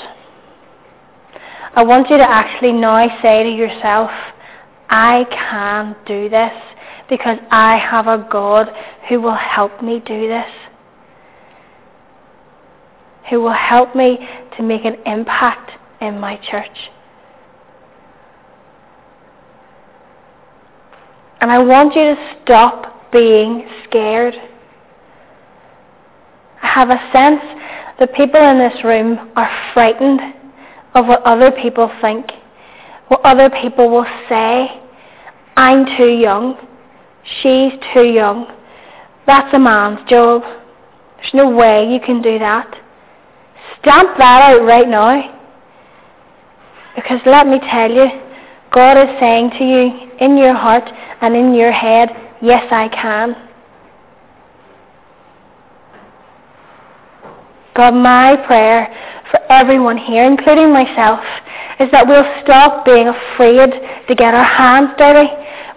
I 1.76 1.84
want 1.84 2.10
you 2.10 2.18
to 2.18 2.30
actually 2.30 2.74
now 2.74 3.08
say 3.22 3.44
to 3.44 3.50
yourself, 3.50 4.12
I 4.90 5.26
can 5.32 5.96
do 6.06 6.30
this 6.30 6.54
because 7.10 7.38
I 7.52 7.78
have 7.78 8.08
a 8.08 8.28
God 8.32 8.70
who 9.10 9.22
will 9.22 9.36
help 9.36 9.84
me 9.84 10.02
do 10.06 10.28
this, 10.28 10.50
who 13.30 13.42
will 13.42 13.54
help 13.54 13.96
me 13.96 14.18
to 14.58 14.64
make 14.64 14.86
an 14.86 14.96
impact 15.06 15.72
in 16.02 16.20
my 16.20 16.38
church. 16.50 16.90
And 21.42 21.52
I 21.52 21.60
want 21.60 21.94
you 21.94 22.16
to 22.16 22.38
stop 22.44 23.12
being 23.12 23.68
scared. 23.84 24.34
I 26.62 26.68
have 26.68 26.90
a 26.90 27.00
sense 27.12 27.42
that 28.00 28.14
people 28.16 28.40
in 28.40 28.58
this 28.58 28.84
room 28.84 29.32
are 29.36 29.52
frightened 29.74 30.22
of 30.96 31.06
what 31.08 31.22
other 31.24 31.52
people 31.52 31.92
think, 32.02 32.32
what 33.10 33.22
other 33.26 33.50
people 33.50 33.90
will 33.90 34.06
say. 34.30 34.82
I'm 35.56 35.86
too 35.98 36.10
young. 36.10 36.56
She's 37.24 37.74
too 37.94 38.04
young. 38.04 38.48
That's 39.26 39.54
a 39.54 39.60
man's 39.60 40.08
job. 40.10 40.42
There's 41.18 41.34
no 41.34 41.50
way 41.50 41.92
you 41.92 42.00
can 42.00 42.22
do 42.22 42.38
that. 42.40 42.68
Stamp 43.80 44.18
that 44.18 44.52
out 44.52 44.66
right 44.66 44.88
now. 44.88 45.40
Because 46.96 47.22
let 47.26 47.48
me 47.48 47.60
tell 47.72 47.90
you, 47.90 48.08
God 48.72 48.98
is 48.98 49.20
saying 49.20 49.52
to 49.58 49.64
you 49.64 50.12
in 50.20 50.38
your 50.38 50.54
heart 50.54 50.84
and 51.22 51.36
in 51.36 51.54
your 51.54 51.72
head, 51.72 52.10
yes, 52.42 52.66
I 52.72 52.90
can. 52.90 53.36
God, 57.76 57.96
my 57.96 58.36
prayer 58.46 58.88
for 59.32 59.40
everyone 59.52 59.98
here, 59.98 60.26
including 60.26 60.72
myself, 60.72 61.20
is 61.80 61.90
that 61.92 62.06
we'll 62.08 62.28
stop 62.44 62.86
being 62.86 63.08
afraid 63.08 63.72
to 64.08 64.16
get 64.16 64.36
our 64.36 64.44
hands 64.44 64.92
dirty 64.98 65.30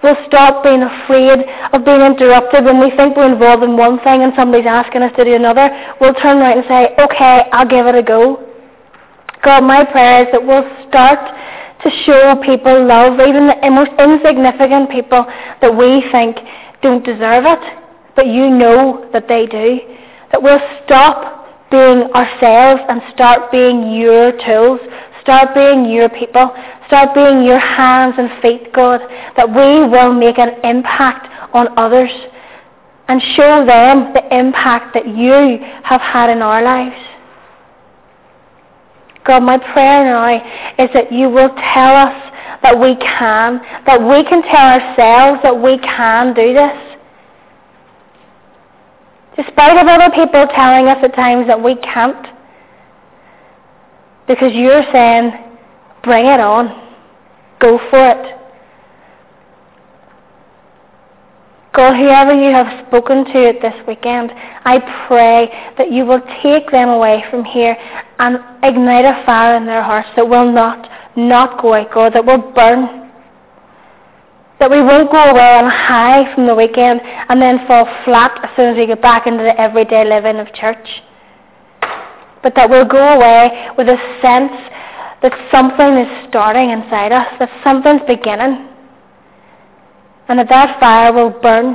We'll 0.07 0.25
stop 0.29 0.63
being 0.63 0.85
afraid 0.85 1.43
of 1.73 1.85
being 1.85 2.01
interrupted 2.01 2.63
when 2.65 2.79
we 2.79 2.95
think 2.95 3.17
we're 3.17 3.27
involved 3.27 3.65
in 3.65 3.77
one 3.77 3.99
thing 4.07 4.23
and 4.23 4.33
somebody's 4.37 4.65
asking 4.65 5.03
us 5.03 5.11
to 5.17 5.25
do 5.25 5.35
another. 5.35 5.67
We'll 6.01 6.15
turn 6.15 6.39
around 6.39 6.59
and 6.59 6.67
say, 6.69 6.95
okay, 6.95 7.51
I'll 7.51 7.67
give 7.67 7.87
it 7.87 7.97
a 7.97 8.05
go. 8.05 8.39
God, 9.43 9.65
my 9.65 9.85
prayer 9.85 10.23
is 10.23 10.29
that 10.31 10.39
we'll 10.39 10.63
start 10.87 11.19
to 11.83 11.91
show 12.07 12.39
people 12.47 12.87
love, 12.87 13.19
even 13.19 13.51
the 13.51 13.71
most 13.75 13.91
insignificant 13.99 14.95
people 14.95 15.27
that 15.61 15.75
we 15.75 16.07
think 16.13 16.39
don't 16.83 17.05
deserve 17.05 17.43
it, 17.43 17.59
but 18.15 18.29
you 18.29 18.49
know 18.49 19.11
that 19.13 19.27
they 19.27 19.47
do. 19.47 19.81
That 20.31 20.41
we'll 20.41 20.63
stop 20.85 21.67
being 21.73 22.07
ourselves 22.15 22.81
and 22.89 23.03
start 23.13 23.51
being 23.51 23.91
your 23.91 24.31
tools, 24.47 24.79
start 25.27 25.55
being 25.55 25.91
your 25.91 26.09
people, 26.09 26.55
Start 26.87 27.15
being 27.15 27.43
your 27.43 27.59
hands 27.59 28.15
and 28.17 28.31
feet, 28.41 28.73
God, 28.73 29.01
that 29.37 29.49
we 29.49 29.89
will 29.89 30.13
make 30.13 30.39
an 30.39 30.55
impact 30.63 31.27
on 31.53 31.77
others 31.77 32.11
and 33.09 33.21
show 33.35 33.67
them 33.67 34.13
the 34.15 34.23
impact 34.37 34.95
that 34.95 35.07
you 35.07 35.59
have 35.83 36.01
had 36.01 36.31
in 36.31 36.43
our 36.43 36.63
lives. 36.63 36.97
God, 39.25 39.43
my 39.43 39.59
prayer 39.59 40.05
now 40.05 40.37
is 40.79 40.91
that 40.95 41.11
you 41.13 41.29
will 41.29 41.51
tell 41.75 41.97
us 41.97 42.33
that 42.63 42.79
we 42.79 42.95
can, 42.97 43.59
that 43.85 43.99
we 43.99 44.23
can 44.23 44.43
tell 44.43 44.79
ourselves 44.79 45.43
that 45.43 45.61
we 45.61 45.79
can 45.79 46.35
do 46.35 46.55
this. 46.55 46.79
Despite 49.37 49.77
of 49.77 49.89
other 49.89 50.15
people 50.15 50.47
telling 50.55 50.87
us 50.87 50.99
at 51.03 51.15
times 51.17 51.49
that 51.49 51.61
we 51.61 51.75
can't. 51.77 52.36
Because 54.27 54.53
you're 54.55 54.85
saying, 54.93 55.33
Bring 56.07 56.27
it 56.27 56.39
on. 56.39 56.69
Go 57.59 57.81
for 57.91 57.99
it. 57.99 58.39
God, 61.75 61.97
whoever 61.97 62.33
you 62.33 62.55
have 62.55 62.87
spoken 62.87 63.25
to 63.25 63.49
it 63.49 63.61
this 63.61 63.75
weekend, 63.89 64.31
I 64.65 64.79
pray 65.09 65.51
that 65.77 65.91
you 65.91 66.07
will 66.07 66.23
take 66.43 66.71
them 66.71 66.89
away 66.89 67.25
from 67.29 67.45
here 67.45 67.77
and 68.21 68.39
ignite 68.63 69.05
a 69.05 69.23
fire 69.27 69.57
in 69.57 69.67
their 69.67 69.83
hearts 69.83 70.09
that 70.15 70.27
will 70.27 70.51
not, 70.51 70.89
not 71.17 71.61
go 71.61 71.75
out, 71.75 71.93
God, 71.93 72.15
that 72.15 72.25
will 72.25 72.53
burn. 72.53 73.11
That 74.61 74.71
we 74.71 74.81
won't 74.81 75.11
go 75.11 75.23
away 75.23 75.59
on 75.59 75.69
high 75.69 76.33
from 76.35 76.47
the 76.47 76.55
weekend 76.55 77.01
and 77.03 77.43
then 77.43 77.67
fall 77.67 77.85
flat 78.05 78.41
as 78.45 78.57
soon 78.57 78.73
as 78.73 78.77
we 78.79 78.87
get 78.87 79.03
back 79.03 79.27
into 79.27 79.43
the 79.43 79.61
everyday 79.61 80.09
living 80.09 80.39
of 80.39 80.55
church. 80.55 81.03
But 82.47 82.55
that 82.55 82.71
we'll 82.71 82.87
go 82.87 83.03
away 83.03 83.75
with 83.77 83.89
a 83.89 83.99
sense 84.23 84.55
that 85.19 85.35
something 85.51 85.99
is 85.99 86.07
starting 86.31 86.71
inside 86.71 87.11
us, 87.11 87.27
that 87.41 87.51
something's 87.65 88.07
beginning. 88.07 88.71
And 90.29 90.39
that 90.39 90.49
that 90.51 90.79
fire 90.79 91.13
will 91.13 91.31
burn 91.43 91.75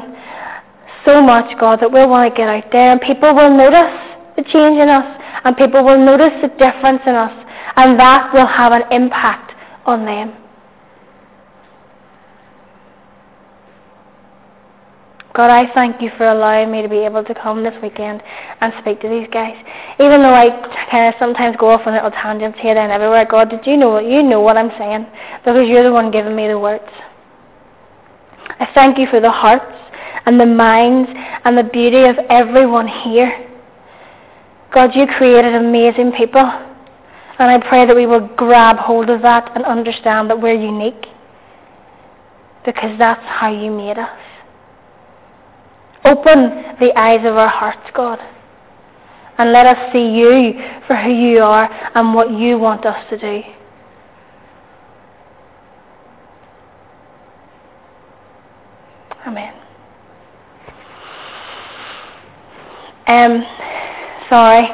so 1.04 1.22
much, 1.22 1.60
God, 1.60 1.82
that 1.82 1.92
we'll 1.92 2.08
want 2.08 2.32
to 2.32 2.38
get 2.38 2.48
out 2.48 2.72
there 2.72 2.94
and 2.94 3.02
people 3.02 3.36
will 3.36 3.52
notice 3.52 3.92
the 4.38 4.44
change 4.48 4.80
in 4.80 4.88
us 4.88 5.04
and 5.44 5.58
people 5.58 5.84
will 5.84 6.00
notice 6.00 6.32
the 6.40 6.48
difference 6.56 7.04
in 7.06 7.16
us 7.16 7.36
and 7.76 8.00
that 8.00 8.32
will 8.34 8.48
have 8.48 8.72
an 8.72 8.84
impact 8.94 9.52
on 9.86 10.06
them. 10.06 10.41
God, 15.34 15.50
I 15.50 15.72
thank 15.74 16.02
you 16.02 16.12
for 16.18 16.28
allowing 16.28 16.72
me 16.72 16.82
to 16.82 16.90
be 16.90 17.00
able 17.00 17.24
to 17.24 17.34
come 17.34 17.64
this 17.64 17.74
weekend 17.82 18.22
and 18.60 18.74
speak 18.82 19.00
to 19.02 19.08
these 19.08 19.28
guys. 19.32 19.56
Even 19.98 20.22
though 20.22 20.34
I 20.34 20.50
kind 20.92 21.08
of 21.08 21.18
sometimes 21.20 21.56
go 21.58 21.70
off 21.70 21.88
on 21.88 21.94
little 21.94 22.12
tangents 22.12 22.60
here, 22.60 22.78
and 22.78 22.92
everywhere, 22.92 23.26
God, 23.26 23.50
did 23.50 23.66
you 23.66 23.78
know 23.78 23.90
what 23.90 24.06
you 24.06 24.24
know 24.24 24.42
what 24.42 24.58
I'm 24.58 24.72
saying? 24.78 25.08
Because 25.46 25.70
you're 25.70 25.84
the 25.84 25.92
one 25.92 26.12
giving 26.12 26.36
me 26.36 26.48
the 26.50 26.60
words. 26.60 26.84
I 28.60 28.68
thank 28.74 28.98
you 28.98 29.08
for 29.08 29.22
the 29.22 29.32
hearts 29.32 29.72
and 30.26 30.40
the 30.40 30.46
minds 30.46 31.10
and 31.46 31.58
the 31.58 31.64
beauty 31.64 32.04
of 32.04 32.18
everyone 32.30 32.88
here. 32.88 33.48
God, 34.74 34.96
you 34.96 35.08
created 35.08 35.56
amazing 35.56 36.12
people. 36.12 36.42
And 37.40 37.50
I 37.50 37.58
pray 37.68 37.86
that 37.86 37.96
we 37.96 38.06
will 38.06 38.28
grab 38.36 38.78
hold 38.78 39.10
of 39.10 39.22
that 39.22 39.52
and 39.56 39.66
understand 39.66 40.30
that 40.30 40.40
we're 40.40 40.54
unique. 40.54 41.08
Because 42.66 42.98
that's 43.00 43.24
how 43.26 43.50
you 43.50 43.72
made 43.72 43.98
us. 43.98 44.10
Open 46.04 46.78
the 46.80 46.92
eyes 46.98 47.20
of 47.26 47.38
our 47.38 47.48
hearts, 47.48 47.90
God. 47.94 48.20
And 49.38 49.52
let 49.52 49.66
us 49.66 49.94
see 49.94 50.08
you 50.08 50.54
for 50.88 50.96
who 50.96 51.12
you 51.12 51.40
are 51.40 51.70
and 51.96 52.14
what 52.14 52.32
you 52.32 52.58
want 52.58 52.86
us 52.86 52.98
to 53.10 53.18
do. 53.18 53.42
Amen. 59.26 59.54
Um, 63.08 63.44
sorry. 64.30 64.68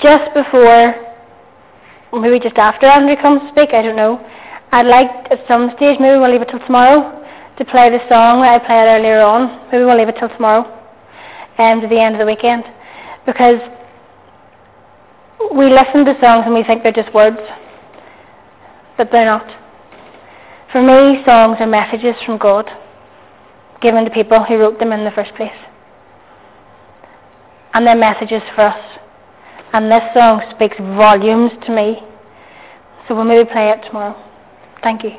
Just 0.00 0.34
before, 0.34 0.94
maybe 2.12 2.40
just 2.40 2.56
after 2.56 2.86
Andrew 2.86 3.16
comes 3.20 3.40
to 3.42 3.48
speak, 3.50 3.72
I 3.72 3.82
don't 3.82 3.96
know. 3.96 4.18
I'd 4.72 4.86
like 4.86 5.10
at 5.30 5.46
some 5.46 5.70
stage, 5.76 5.98
maybe 6.00 6.18
we'll 6.18 6.32
leave 6.32 6.42
it 6.42 6.48
till 6.48 6.58
tomorrow, 6.60 7.21
to 7.58 7.64
play 7.64 7.90
the 7.90 8.00
song 8.08 8.40
that 8.40 8.60
I 8.62 8.66
played 8.66 8.86
earlier 8.88 9.20
on. 9.20 9.68
Maybe 9.70 9.84
we'll 9.84 9.96
leave 9.96 10.08
it 10.08 10.16
till 10.18 10.28
tomorrow, 10.28 10.64
um, 11.58 11.80
to 11.80 11.88
the 11.88 12.00
end 12.00 12.14
of 12.14 12.18
the 12.20 12.26
weekend, 12.26 12.64
because 13.26 13.60
we 15.54 15.68
listen 15.68 16.04
to 16.04 16.16
songs 16.20 16.44
and 16.46 16.54
we 16.54 16.64
think 16.64 16.82
they're 16.82 16.92
just 16.92 17.12
words, 17.12 17.38
but 18.96 19.08
they're 19.12 19.26
not. 19.26 19.46
For 20.72 20.80
me, 20.80 21.22
songs 21.26 21.58
are 21.60 21.66
messages 21.66 22.16
from 22.24 22.38
God 22.38 22.70
given 23.82 24.04
to 24.04 24.10
people 24.10 24.42
who 24.44 24.56
wrote 24.58 24.78
them 24.78 24.92
in 24.92 25.04
the 25.04 25.10
first 25.10 25.34
place. 25.34 25.50
And 27.74 27.86
they're 27.86 27.96
messages 27.96 28.42
for 28.54 28.62
us. 28.62 28.98
And 29.72 29.90
this 29.90 30.02
song 30.14 30.42
speaks 30.54 30.76
volumes 30.78 31.52
to 31.66 31.74
me. 31.74 31.98
So 33.06 33.14
we'll 33.14 33.24
maybe 33.24 33.48
play 33.50 33.70
it 33.70 33.84
tomorrow. 33.86 34.14
Thank 34.82 35.02
you. 35.02 35.12